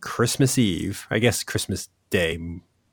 [0.00, 2.38] Christmas Eve, I guess Christmas Day,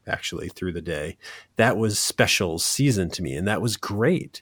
[0.06, 1.18] actually, through the day,
[1.56, 3.36] that was special season to me.
[3.36, 4.42] And that was great.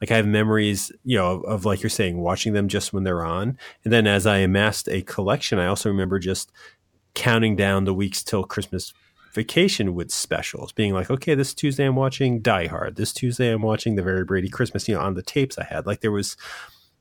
[0.00, 3.04] Like I have memories, you know, of, of like you're saying, watching them just when
[3.04, 3.58] they're on.
[3.84, 6.52] And then as I amassed a collection, I also remember just
[7.14, 8.92] counting down the weeks till Christmas
[9.32, 12.96] vacation with specials, being like, okay, this Tuesday I'm watching Die Hard.
[12.96, 15.86] This Tuesday I'm watching The Very Brady Christmas, you know, on the tapes I had.
[15.86, 16.36] Like there was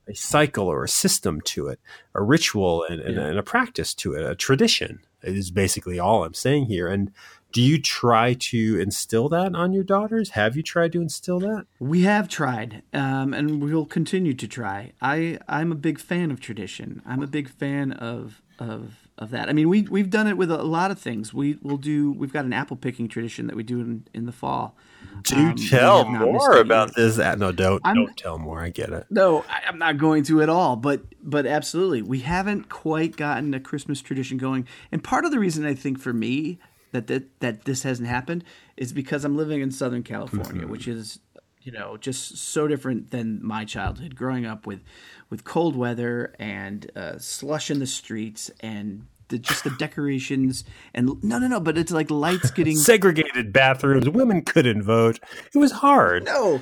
[0.07, 1.79] a cycle or a system to it,
[2.13, 6.33] a ritual and, and, and a practice to it, a tradition is basically all I'm
[6.33, 6.87] saying here.
[6.87, 7.11] And
[7.53, 10.31] do you try to instill that on your daughters?
[10.31, 11.67] Have you tried to instill that?
[11.79, 14.91] We have tried, um, and we'll continue to try.
[15.01, 17.01] I I'm a big fan of tradition.
[17.05, 19.49] I'm a big fan of of of that.
[19.49, 21.31] I mean, we we've done it with a lot of things.
[21.31, 22.11] We will do.
[22.11, 24.75] We've got an apple picking tradition that we do in in the fall.
[25.23, 27.17] Do Um, tell have not missed more about this.
[27.17, 28.61] No, don't I'm- don't tell more.
[28.61, 29.05] I get it.
[29.09, 30.75] No, I, I'm not going to at all.
[30.75, 34.67] But but absolutely, we haven't quite gotten a Christmas tradition going.
[34.91, 36.59] And part of the reason I think for me
[36.91, 38.43] that that, that this hasn't happened
[38.77, 41.19] is because I'm living in Southern California, which is
[41.61, 44.15] you know just so different than my childhood.
[44.15, 44.81] Growing up with
[45.29, 50.63] with cold weather and uh, slush in the streets and the, just the decorations
[50.93, 54.09] and no no no, but it's like lights getting Segregated bathrooms.
[54.09, 55.19] Women couldn't vote.
[55.53, 56.25] It was hard.
[56.25, 56.61] no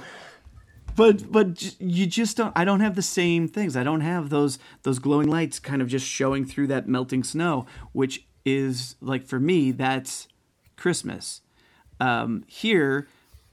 [0.95, 4.59] but but you just don't i don't have the same things i don't have those
[4.84, 9.39] those glowing lights kind of just showing through that melting snow which is like for
[9.39, 10.28] me that's
[10.76, 11.41] christmas
[11.99, 13.07] um here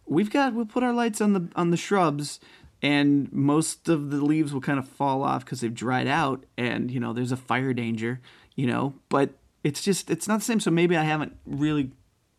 [0.06, 2.40] we've got we'll put our lights on the on the shrubs
[2.80, 6.90] and most of the leaves will kind of fall off because they've dried out and
[6.90, 8.20] you know there's a fire danger
[8.58, 9.28] you know but
[9.62, 11.90] it's just it's not the same so maybe i haven't really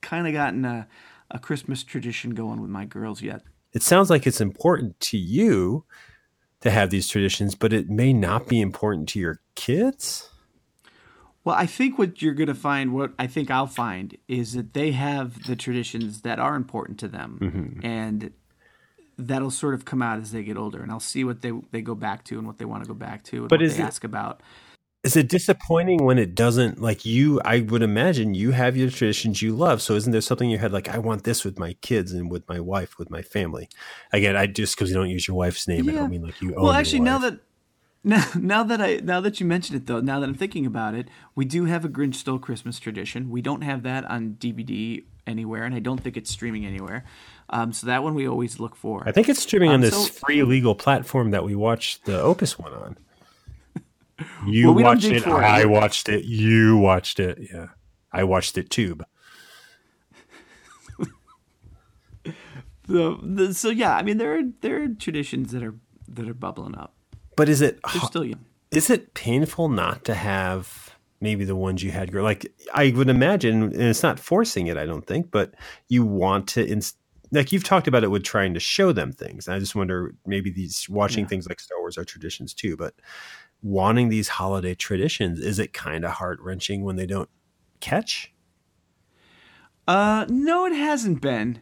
[0.01, 0.87] kind of gotten a,
[1.31, 3.41] a christmas tradition going with my girls yet
[3.73, 5.85] it sounds like it's important to you
[6.61, 10.29] to have these traditions, but it may not be important to your kids.
[11.45, 14.73] Well, I think what you're going to find, what I think I'll find, is that
[14.73, 17.85] they have the traditions that are important to them, Mm-hmm.
[17.85, 18.31] and
[19.17, 21.81] that'll sort of come out as they get older, and I'll see what they they
[21.81, 23.77] go back to and what they want to go back to, and But what is
[23.77, 24.41] they it- ask about.
[25.01, 27.39] Is it disappointing when it doesn't like you?
[27.45, 29.81] I would imagine you have your traditions you love.
[29.81, 32.29] So isn't there something in your head like I want this with my kids and
[32.29, 33.69] with my wife, with my family?
[34.11, 36.53] Again, I just because you don't use your wife's name, I don't mean like you.
[36.53, 37.39] Own Well, actually, now that
[38.03, 40.95] now, now that I now that you mention it though, now that I'm thinking about
[40.95, 43.29] it, we do have a Grinch Stole Christmas tradition.
[43.29, 47.05] We don't have that on DVD anywhere, and I don't think it's streaming anywhere.
[47.49, 49.03] Um, so that one we always look for.
[49.07, 52.19] I think it's streaming on Um, this so- free legal platform that we watched the
[52.21, 52.97] Opus one on.
[54.45, 55.25] You Well, we watched it.
[55.27, 56.25] I watched it.
[56.25, 57.37] You watched it.
[57.53, 57.67] Yeah,
[58.11, 59.05] I watched it tube.
[62.83, 65.75] The, the, so yeah, I mean there are there are traditions that are
[66.07, 66.95] that are bubbling up.
[67.35, 68.45] But is it They're still young.
[68.71, 73.09] is it painful not to have maybe the ones you had grow like i would
[73.09, 75.53] imagine and it's not forcing it i don't think but
[75.89, 76.97] you want to inst-
[77.31, 80.15] like you've talked about it with trying to show them things and i just wonder
[80.25, 82.93] maybe these watching things like star wars are traditions too but
[83.61, 87.29] wanting these holiday traditions is it kind of heart-wrenching when they don't
[87.79, 88.33] catch
[89.87, 91.61] Uh, no, it hasn't been.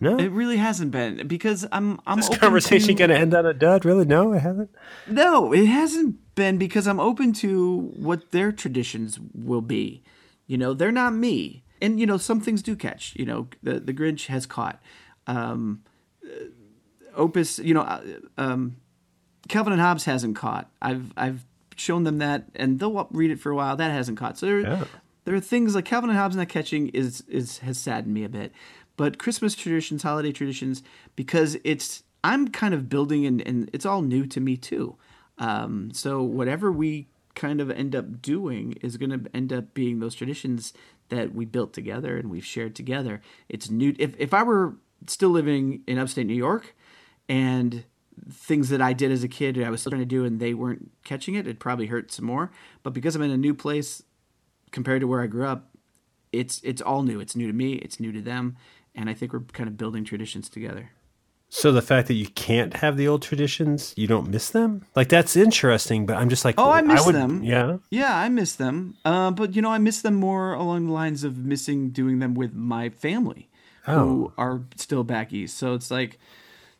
[0.00, 3.54] no It really hasn't been because I'm I'm this conversation to, gonna end on a
[3.54, 4.70] dud really no it hasn't
[5.08, 10.02] No, it hasn't been because I'm open to what their traditions will be.
[10.46, 11.62] You know, they're not me.
[11.80, 13.14] and you know some things do catch.
[13.16, 14.80] You know the the Grinch has caught.
[15.26, 15.82] Um,
[17.14, 18.02] Opus, you know, uh,
[18.36, 18.76] um,
[19.48, 20.70] Calvin and Hobbes hasn't caught.
[20.80, 21.44] I've I've
[21.76, 23.76] shown them that, and they'll read it for a while.
[23.76, 24.38] That hasn't caught.
[24.38, 24.84] So there, Yeah.
[25.24, 28.28] there are things like Calvin and Hobbes not catching is is has saddened me a
[28.28, 28.52] bit.
[28.96, 30.82] But Christmas traditions, holiday traditions,
[31.14, 34.96] because it's I'm kind of building and, and it's all new to me too.
[35.38, 40.00] Um, so whatever we kind of end up doing is going to end up being
[40.00, 40.72] those traditions
[41.10, 43.22] that we built together and we've shared together.
[43.48, 43.94] It's new.
[44.00, 44.74] If if I were
[45.06, 46.74] still living in upstate New York,
[47.28, 47.84] and
[48.30, 50.54] things that I did as a kid I was still trying to do and they
[50.54, 52.50] weren't catching it, it probably hurt some more.
[52.82, 54.02] But because I'm in a new place
[54.70, 55.70] compared to where I grew up,
[56.32, 57.20] it's it's all new.
[57.20, 57.74] It's new to me.
[57.74, 58.56] It's new to them,
[58.94, 60.90] and I think we're kind of building traditions together.
[61.50, 64.84] So the fact that you can't have the old traditions, you don't miss them?
[64.94, 67.42] Like that's interesting, but I'm just like, Oh, I miss them.
[67.42, 67.78] Yeah.
[67.90, 68.96] Yeah, I miss them.
[69.04, 72.34] Uh, but you know, I miss them more along the lines of missing doing them
[72.34, 73.48] with my family,
[73.84, 75.56] who are still back east.
[75.56, 76.18] So it's like,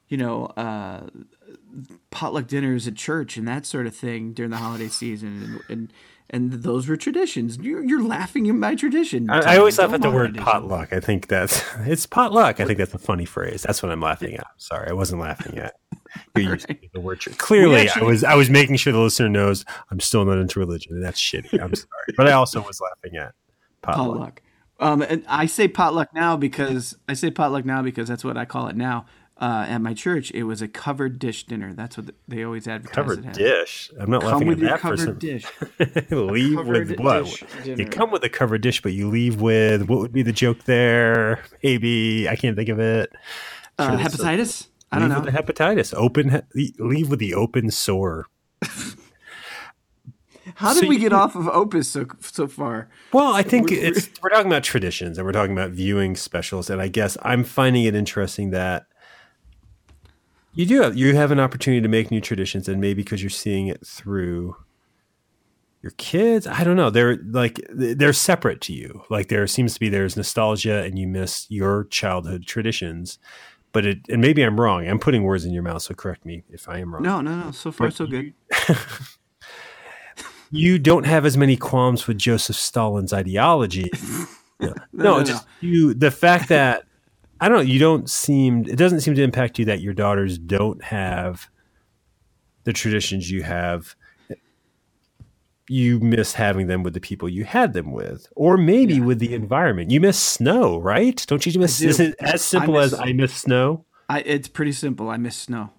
[0.08, 1.06] you know, uh,
[2.10, 5.92] potluck dinners at church and that sort of thing during the holiday season, and and,
[6.30, 7.58] and those were traditions.
[7.58, 9.30] You're, you're laughing at my tradition.
[9.30, 10.44] I, I always laugh at the word tradition.
[10.44, 10.92] potluck.
[10.92, 12.60] I think that's it's potluck.
[12.60, 13.62] I think that's a funny phrase.
[13.62, 14.46] That's what I'm laughing at.
[14.56, 15.74] Sorry, I wasn't laughing at.
[16.36, 17.20] You're using the word.
[17.38, 18.24] Clearly, actually- I was.
[18.24, 21.60] I was making sure the listener knows I'm still not into religion, and that's shitty.
[21.62, 23.34] I'm sorry, but I also was laughing at
[23.82, 24.08] potluck.
[24.16, 24.42] potluck.
[24.80, 28.44] Um, and I say potluck now because I say potluck now because that's what I
[28.44, 29.06] call it now.
[29.40, 31.72] Uh, at my church, it was a covered dish dinner.
[31.72, 32.90] That's what they always advertise.
[32.90, 33.36] it Covered as.
[33.36, 33.90] dish.
[34.00, 35.18] I'm not Come laughing with at your that covered person.
[35.18, 35.46] dish.
[36.10, 37.24] leave covered with what?
[37.64, 40.32] dish You come with a covered dish, but you leave with what would be the
[40.32, 41.44] joke there?
[41.62, 43.12] Maybe I can't think of it.
[43.78, 44.66] Uh, Sure, so- hepatitis?
[44.90, 45.24] I don't leave know.
[45.26, 45.94] with the hepatitis.
[45.96, 46.42] Open.
[46.54, 48.26] he- Leave with the open sore.
[50.56, 52.88] How did so we you- get off of Opus so so far?
[53.12, 56.70] Well, I think We're- it's we're talking about traditions and we're talking about viewing specials,
[56.70, 58.86] and I guess I'm finding it interesting that
[60.58, 63.30] you do have you have an opportunity to make new traditions, and maybe because you're
[63.30, 64.56] seeing it through
[65.82, 66.90] your kids, I don't know.
[66.90, 69.04] They're like they're separate to you.
[69.08, 73.20] Like there seems to be there's nostalgia, and you miss your childhood traditions.
[73.70, 74.88] But it and maybe I'm wrong.
[74.88, 77.04] I'm putting words in your mouth, so correct me if I am wrong.
[77.04, 77.52] No, no, no.
[77.52, 78.34] So far, so good.
[80.50, 83.92] you don't have as many qualms with Joseph Stalin's ideology.
[84.60, 85.94] no, no, just you.
[85.94, 86.82] The fact that
[87.40, 88.64] I don't know, you don't seem.
[88.66, 91.48] It doesn't seem to impact you that your daughters don't have
[92.64, 93.94] the traditions you have.
[95.70, 99.34] You miss having them with the people you had them with, or maybe with the
[99.34, 99.90] environment.
[99.90, 101.22] You miss snow, right?
[101.28, 101.78] Don't you miss?
[101.78, 101.88] do.
[101.88, 103.84] Is it as simple miss- as I miss snow?
[104.08, 105.10] I, it's pretty simple.
[105.10, 105.70] I miss snow.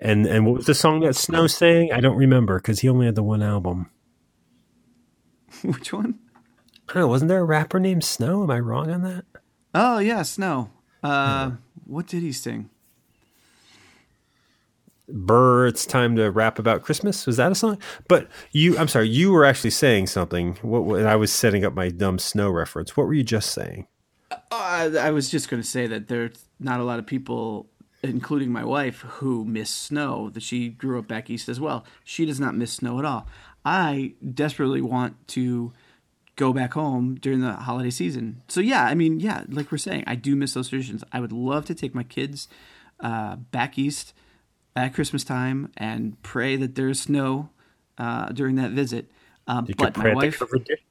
[0.00, 1.90] And and what was the song that Snow sang?
[1.92, 3.88] I don't remember because he only had the one album.
[5.62, 6.18] Which one?
[6.88, 7.08] I don't know.
[7.08, 8.42] Wasn't there a rapper named Snow?
[8.42, 9.24] Am I wrong on that?
[9.74, 10.70] Oh yeah, snow.
[11.02, 11.52] Uh,
[11.86, 12.70] what did he sing?
[15.08, 17.26] Burr, it's time to rap about Christmas.
[17.26, 17.78] Was that a song?
[18.08, 20.56] But you, I'm sorry, you were actually saying something.
[20.62, 22.96] What, I was setting up my dumb snow reference.
[22.96, 23.86] What were you just saying?
[24.50, 27.68] Uh, I was just going to say that there's not a lot of people,
[28.02, 30.28] including my wife, who miss snow.
[30.30, 31.84] That she grew up back east as well.
[32.02, 33.28] She does not miss snow at all.
[33.64, 35.72] I desperately want to
[36.36, 38.42] go back home during the holiday season.
[38.48, 41.02] So yeah, I mean, yeah, like we're saying, I do miss those traditions.
[41.12, 42.48] I would love to take my kids
[43.00, 44.12] uh, back east
[44.74, 47.50] at Christmas time and pray that there's snow
[47.98, 49.10] uh, during that visit.
[49.46, 50.42] Uh, You but my wife,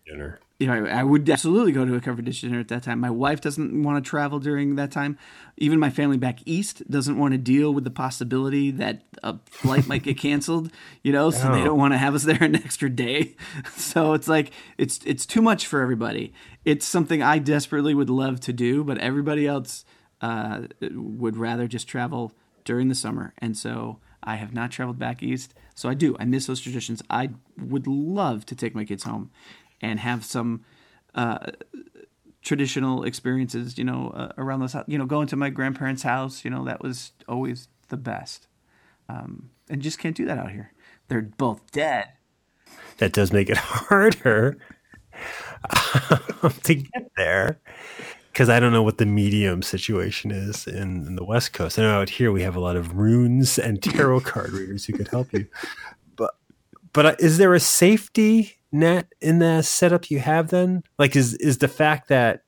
[0.06, 0.40] dinner.
[0.60, 3.00] You know, I would absolutely go to a covered dish dinner at that time.
[3.02, 5.18] My wife doesn't want to travel during that time.
[5.58, 9.86] Even my family back east doesn't want to deal with the possibility that a flight
[9.88, 10.72] might get canceled.
[11.04, 11.66] You know, so they Oh.
[11.66, 13.36] don't want to have us there an extra day.
[13.76, 16.34] So it's like it's it's too much for everybody.
[16.64, 19.84] It's something I desperately would love to do, but everybody else
[20.22, 22.32] uh, would rather just travel
[22.64, 23.34] during the summer.
[23.40, 25.54] And so I have not traveled back east.
[25.76, 26.16] So I do.
[26.20, 27.04] I miss those traditions.
[27.10, 29.30] I would love to take my kids home
[29.82, 30.64] and have some
[31.14, 31.38] uh,
[32.42, 36.46] traditional experiences, you know, uh, around those, hou- you know, going to my grandparents' house,
[36.46, 38.48] you know, that was always the best.
[39.10, 40.72] Um, and just can't do that out here.
[41.08, 42.10] They're both dead.
[42.98, 44.58] That does make it harder
[46.64, 47.60] to get there
[48.32, 51.80] because I don't know what the medium situation is in, in the West Coast.
[51.80, 54.94] I know out here we have a lot of runes and tarot card readers who
[54.94, 55.48] could help you.
[56.18, 56.36] But
[56.94, 60.84] but uh, is there a safety net in the setup you have then?
[61.00, 62.42] Like is is the fact that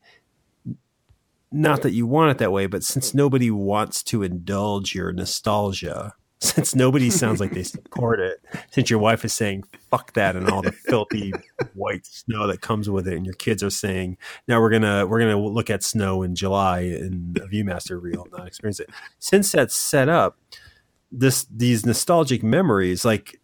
[1.51, 6.13] not that you want it that way, but since nobody wants to indulge your nostalgia,
[6.39, 10.49] since nobody sounds like they support it, since your wife is saying fuck that and
[10.49, 11.33] all the filthy
[11.73, 14.17] white snow that comes with it, and your kids are saying
[14.47, 18.45] now we're gonna we're gonna look at snow in July in a ViewMaster reel, not
[18.47, 18.89] experience it.
[19.19, 20.37] Since that's set up,
[21.11, 23.39] this these nostalgic memories, like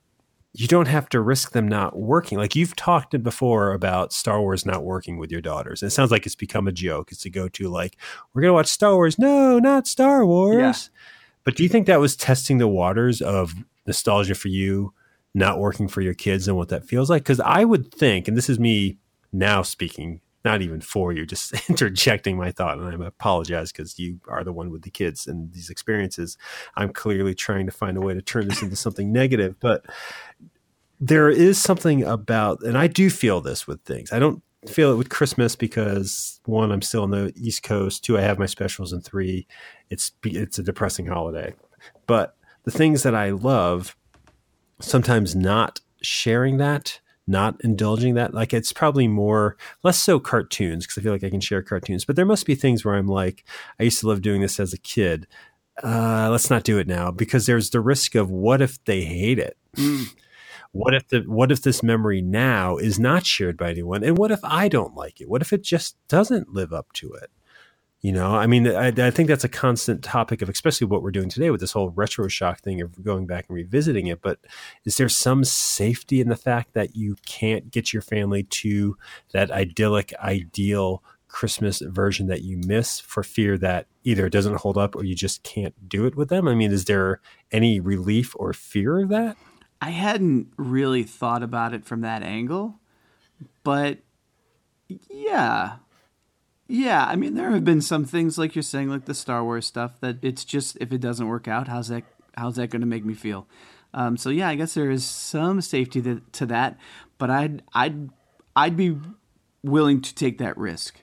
[0.56, 2.38] you don't have to risk them not working.
[2.38, 5.82] Like you've talked before about Star Wars not working with your daughters.
[5.82, 7.12] It sounds like it's become a joke.
[7.12, 7.98] It's to go to like,
[8.34, 9.18] we're gonna watch Star Wars.
[9.18, 10.58] No, not Star Wars.
[10.58, 10.74] Yeah.
[11.44, 13.56] But do you think that was testing the waters of
[13.88, 14.94] nostalgia for you,
[15.34, 17.24] not working for your kids, and what that feels like?
[17.24, 18.98] Because I would think, and this is me
[19.34, 24.20] now speaking, not even for you, just interjecting my thought, and I apologize because you
[24.28, 26.38] are the one with the kids and these experiences.
[26.76, 29.86] I'm clearly trying to find a way to turn this into something negative, but
[31.06, 34.14] there is something about, and I do feel this with things.
[34.14, 38.06] I don't feel it with Christmas because one, I'm still on the East Coast.
[38.06, 39.46] Two, I have my specials, and three,
[39.90, 41.54] it's it's a depressing holiday.
[42.08, 43.98] But the things that I love,
[44.80, 50.98] sometimes not sharing that, not indulging that, like it's probably more less so cartoons because
[50.98, 52.06] I feel like I can share cartoons.
[52.06, 53.44] But there must be things where I'm like,
[53.78, 55.28] I used to love doing this as a kid.
[55.84, 59.40] Uh, let's not do it now because there's the risk of what if they hate
[59.40, 59.58] it
[60.74, 64.04] what if the what if this memory now is not shared by anyone?
[64.04, 65.30] And what if i don't like it?
[65.30, 67.30] What if it just doesn't live up to it?
[68.02, 71.12] You know i mean i, I think that's a constant topic of especially what we're
[71.12, 74.22] doing today with this whole retro shock thing of going back and revisiting it.
[74.22, 74.40] But
[74.84, 78.98] is there some safety in the fact that you can't get your family to
[79.32, 84.78] that idyllic ideal christmas version that you miss for fear that either it doesn't hold
[84.78, 86.48] up or you just can't do it with them?
[86.48, 87.22] I mean is there
[87.52, 89.38] any relief or fear of that
[89.84, 92.80] I hadn't really thought about it from that angle,
[93.66, 93.98] but
[95.10, 95.74] yeah.
[96.70, 99.66] Yeah, I mean there have been some things like you're saying like the Star Wars
[99.66, 102.06] stuff that it's just if it doesn't work out, how's that
[102.38, 103.46] how's that going to make me feel?
[103.94, 106.78] Um, so yeah, I guess there is some safety to, to that,
[107.18, 108.10] but I'd I'd
[108.56, 108.98] I'd be
[109.64, 111.02] willing to take that risk.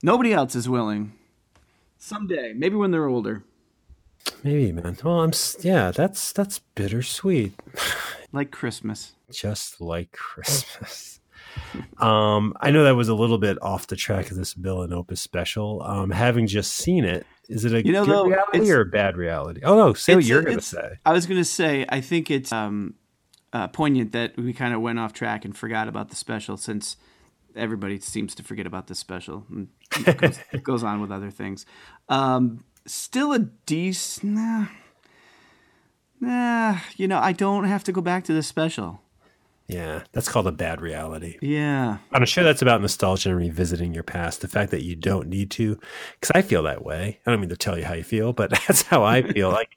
[0.00, 1.14] Nobody else is willing.
[1.98, 3.42] Someday, maybe when they're older.
[4.42, 7.52] Maybe man well i'm yeah that's that's bittersweet
[8.34, 9.12] Like Christmas.
[9.30, 11.20] just like Christmas.
[11.98, 14.92] um, I know that was a little bit off the track of this Bill and
[14.94, 15.82] Opus special.
[15.82, 18.86] Um, having just seen it, is it a You know, good though, reality or a
[18.86, 19.60] bad reality?
[19.62, 20.98] Oh no, say what you're going to say.
[21.04, 22.94] I was going to say, I think it's um,
[23.52, 26.96] uh, poignant that we kind of went off track and forgot about the special since
[27.54, 29.44] everybody seems to forget about this special.
[29.50, 29.68] And
[30.16, 31.66] goes, it goes on with other things.
[32.08, 34.34] Um, still a decent.
[34.34, 34.66] Nah,
[36.20, 39.00] nah, you know, I don't have to go back to this special.
[39.68, 41.38] Yeah, that's called a bad reality.
[41.40, 41.98] Yeah.
[42.12, 45.28] On a show that's about nostalgia and revisiting your past, the fact that you don't
[45.28, 45.78] need to,
[46.20, 47.20] because I feel that way.
[47.24, 49.50] I don't mean to tell you how you feel, but that's how I feel.
[49.50, 49.70] like,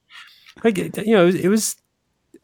[0.64, 1.36] like you know, it was.
[1.36, 1.76] It was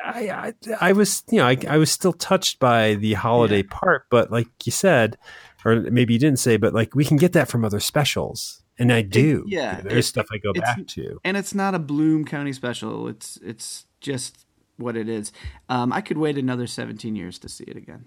[0.04, 4.06] I, I I was you know I, I was still touched by the holiday part,
[4.10, 5.16] but like you said,
[5.64, 8.92] or maybe you didn't say, but like we can get that from other specials, and
[8.94, 9.46] I do.
[9.48, 11.20] yeah, there's it- stuff I go back to.
[11.24, 13.08] and it's not a Bloom County special.
[13.08, 14.46] It's it's just
[14.78, 15.32] what it is.
[15.70, 18.06] Um, I could wait another 17 years to see it again.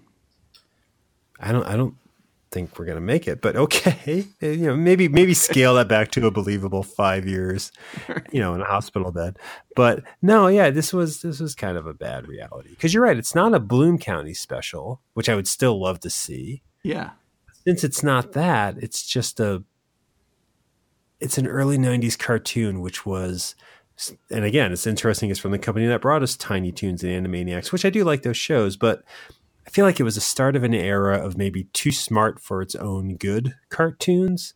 [1.39, 1.95] I don't I don't
[2.51, 4.25] think we're gonna make it, but okay.
[4.41, 7.71] You know, maybe maybe scale that back to a believable five years,
[8.31, 9.37] you know, in a hospital bed.
[9.75, 12.69] But no, yeah, this was this was kind of a bad reality.
[12.69, 16.09] Because you're right, it's not a Bloom County special, which I would still love to
[16.09, 16.61] see.
[16.83, 17.11] Yeah.
[17.65, 19.63] Since it's not that, it's just a
[21.19, 23.55] it's an early 90s cartoon which was
[24.29, 27.71] and again it's interesting it's from the company that brought us tiny toons and animaniacs
[27.71, 29.03] which i do like those shows but
[29.65, 32.61] i feel like it was the start of an era of maybe too smart for
[32.61, 34.53] its own good cartoons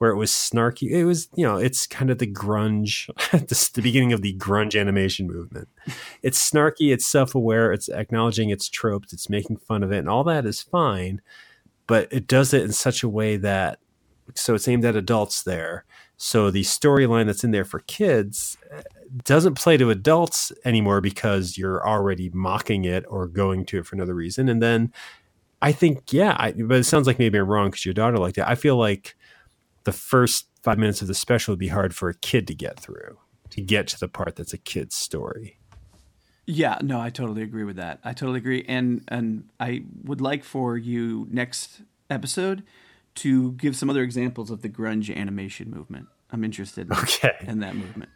[0.00, 0.90] where it was snarky.
[0.90, 3.10] It was you know it's kind of the grunge
[3.48, 5.68] this, the beginning of the grunge animation movement.
[6.22, 10.24] It's snarky it's self-aware it's acknowledging its tropes it's making fun of it and all
[10.24, 11.20] that is fine
[11.86, 13.78] but it does it in such a way that
[14.34, 15.84] so it's aimed at adults there
[16.22, 18.82] so the storyline that's in there for kids uh,
[19.24, 23.96] doesn't play to adults anymore because you're already mocking it or going to it for
[23.96, 24.48] another reason.
[24.48, 24.92] And then
[25.62, 28.38] i think yeah I, but it sounds like maybe i'm wrong because your daughter liked
[28.38, 28.44] it.
[28.46, 29.16] I feel like
[29.84, 32.78] the first five minutes of the special would be hard for a kid to get
[32.78, 33.18] through
[33.50, 35.58] to get to the part that's a kid's story.
[36.46, 38.00] Yeah, no, I totally agree with that.
[38.04, 42.62] I totally agree, and and I would like for you next episode
[43.16, 46.06] to give some other examples of the grunge animation movement.
[46.30, 47.32] I'm interested in, Okay.
[47.40, 48.10] in that movement.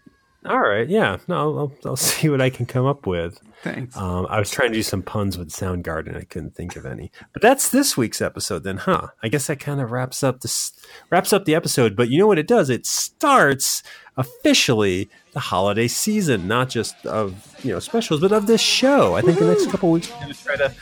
[0.47, 3.97] all right yeah no i'll, I'll see what i can come up with Thanks.
[3.97, 6.15] Um, I was trying to do some puns with Soundgarden.
[6.19, 7.11] I couldn't think of any.
[7.33, 9.07] But that's this week's episode, then, huh?
[9.23, 10.71] I guess that kind of wraps up this
[11.09, 11.97] wraps up the episode.
[11.97, 12.69] But you know what it does?
[12.69, 13.83] It starts
[14.17, 19.15] officially the holiday season, not just of you know specials, but of this show.
[19.15, 20.73] I think the next couple weeks we're going to try to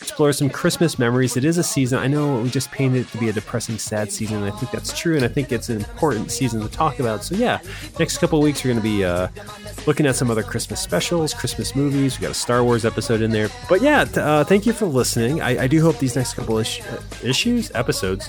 [0.00, 1.36] explore some Christmas memories.
[1.36, 1.98] It is a season.
[1.98, 4.72] I know we just painted it to be a depressing, sad season, and I think
[4.72, 5.14] that's true.
[5.14, 7.22] And I think it's an important season to talk about.
[7.22, 7.60] So yeah,
[7.98, 9.28] next couple weeks we're going to be uh,
[9.86, 12.18] looking at some other Christmas specials, Christmas movies.
[12.18, 13.48] We got a Star Wars episode in there.
[13.68, 15.40] But yeah, t- uh, thank you for listening.
[15.40, 18.28] I, I do hope these next couple ish- uh, issues, episodes,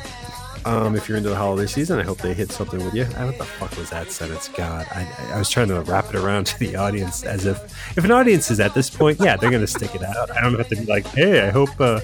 [0.66, 3.04] um, if you're into the holiday season, I hope they hit something with you.
[3.04, 4.48] Uh, What the fuck was that sentence?
[4.50, 7.58] God, I, I was trying to wrap it around to the audience as if
[7.98, 10.32] if an audience is at this point, yeah, they're gonna stick it out.
[10.32, 12.00] I don't have to be like, hey, I hope uh,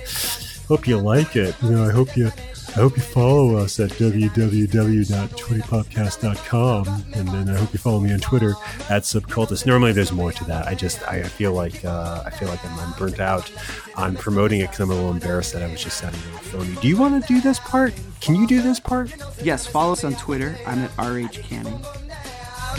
[0.67, 1.55] hope you like it.
[1.63, 2.31] You know, I hope you
[2.77, 8.19] I hope you follow us at www.20podcast.com and then I hope you follow me on
[8.19, 8.53] Twitter
[8.87, 9.65] at subcultist.
[9.65, 10.67] Normally there's more to that.
[10.67, 13.51] I just I feel like uh, I feel like I'm, I'm burnt out
[13.95, 16.39] on promoting it because I'm a little embarrassed that I was just sounding a little
[16.39, 16.75] phony.
[16.79, 17.99] Do you want to do this part?
[18.21, 19.11] Can you do this part?
[19.41, 20.55] Yes, follow us on Twitter.
[20.67, 21.79] I'm at RH Canning.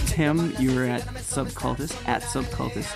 [0.06, 2.94] Tim, you were at Subcultist, at Subcultist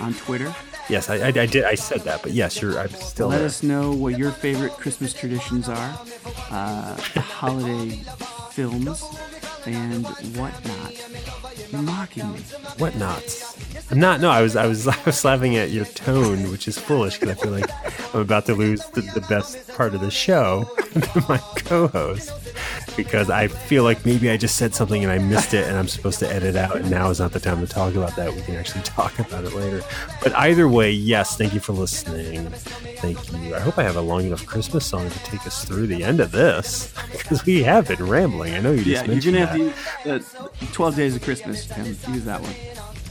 [0.00, 0.52] on Twitter.
[0.90, 1.64] Yes, I, I, I did.
[1.64, 2.76] I said that, but yes, you're.
[2.78, 3.46] I'm still Let there.
[3.46, 6.00] us know what your favorite Christmas traditions are,
[6.50, 8.02] uh, holiday
[8.50, 9.04] films,
[9.66, 10.06] and
[10.36, 10.94] whatnot.
[11.70, 12.40] You're mocking me.
[12.78, 13.56] What nots?
[13.90, 14.20] I'm not.
[14.20, 14.56] No, I was.
[14.56, 14.86] I was.
[14.88, 18.46] I was laughing at your tone, which is foolish because I feel like I'm about
[18.46, 22.32] to lose the, the best part of the show to my co-host
[22.96, 25.88] because I feel like maybe I just said something and I missed it, and I'm
[25.88, 28.34] supposed to edit out, and now is not the time to talk about that.
[28.34, 29.82] We can actually talk about it later.
[30.22, 31.36] But either way, yes.
[31.36, 32.48] Thank you for listening.
[33.00, 33.54] Thank you.
[33.54, 36.20] I hope I have a long enough Christmas song to take us through the end
[36.20, 38.54] of this because we have been rambling.
[38.54, 39.49] I know you just Yeah, you're mentioned gonna
[40.04, 40.44] have that.
[40.62, 41.86] uh, 12 Days of Christmas, Tim.
[41.86, 42.54] Use that one.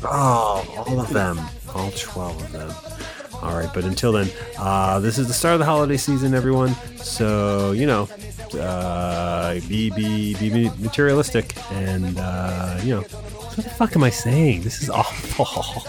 [0.04, 1.40] Oh, all of them.
[1.76, 2.72] All 12 of them.
[3.42, 6.74] All right, but until then, uh, this is the start of the holiday season, everyone.
[6.98, 8.10] So, you know,
[8.60, 14.62] uh, be, be, be materialistic and, uh, you know, what the fuck am I saying?
[14.64, 15.84] This is awful.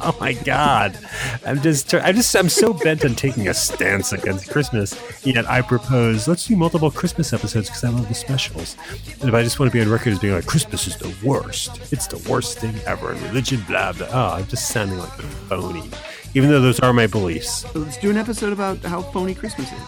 [0.00, 0.98] Oh my god!
[1.44, 4.94] I'm just, I'm just, I'm so bent on taking a stance against Christmas.
[5.24, 8.76] Yet I propose let's do multiple Christmas episodes because I love the specials.
[9.20, 11.14] And if I just want to be on record as being like Christmas is the
[11.26, 13.12] worst, it's the worst thing ever.
[13.12, 14.08] And religion, blah blah.
[14.10, 15.88] Oh, I'm just sounding like a phony,
[16.34, 17.70] even though those are my beliefs.
[17.72, 19.78] So let's do an episode about how phony Christmas is.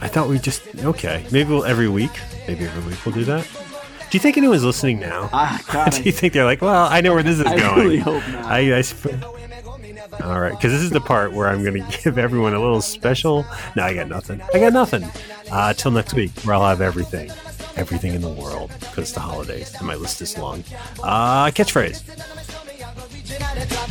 [0.00, 1.24] I thought we just okay.
[1.30, 2.10] Maybe we'll every week.
[2.48, 3.48] Maybe every week we'll do that.
[4.10, 5.30] Do you think anyone's listening now?
[5.32, 7.58] Ah, God, do you think they're like, well, I know where this is going?
[7.58, 7.80] I going?
[7.80, 8.44] really hope not.
[8.44, 9.16] I, I sp-
[10.24, 12.80] all right, because this is the part where I'm going to give everyone a little
[12.82, 13.44] special.
[13.76, 14.40] No, I got nothing.
[14.54, 15.04] I got nothing.
[15.50, 17.30] Uh, till next week, where I'll have everything,
[17.76, 20.64] everything in the world, because it's the holidays and my list is long.
[21.02, 22.02] Uh, catchphrase.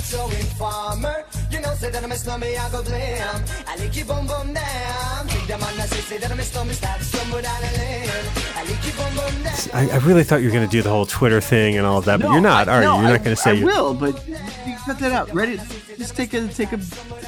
[0.01, 3.43] So informer, you know, say that I'm a slummy, I go blam.
[3.65, 5.27] I lick you boom boom down.
[5.27, 8.09] Think that man, I say, say that I'm a slummy, start stumble down a lane.
[8.57, 9.55] I lick you boom boom down.
[9.73, 11.99] I, I really thought you were going to do the whole Twitter thing and all
[11.99, 12.87] of that, but No, you're not, I- are you?
[12.89, 15.33] no, You're I- not going to say I you will, but you cut that out.
[15.33, 15.57] Ready?
[15.97, 16.79] Just take a take a.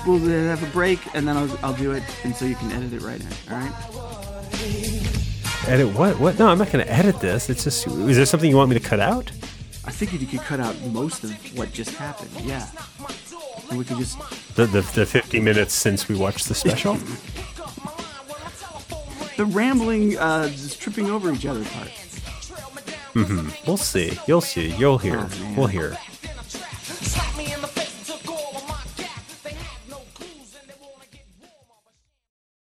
[0.05, 2.93] We'll have a break, and then I'll I'll do it, and so you can edit
[2.93, 3.27] it right in.
[3.51, 3.73] All right.
[5.67, 6.19] edit what?
[6.19, 6.39] What?
[6.39, 7.49] No, I'm not going to edit this.
[7.49, 9.31] It's just, is there something you want me to cut out?
[9.85, 12.31] I figured you could cut out most of what just happened.
[12.41, 12.67] Yeah.
[13.69, 14.17] And we could just.
[14.55, 16.97] The, the, the 50 minutes since we watched the special?
[19.35, 21.87] The rambling, uh, just tripping over each other part.
[23.15, 23.49] Mm-hmm.
[23.65, 24.17] we'll see.
[24.27, 24.75] You'll see.
[24.75, 25.27] You'll hear.
[25.27, 25.97] Oh, we'll hear
[27.03, 27.82] slap me in the face.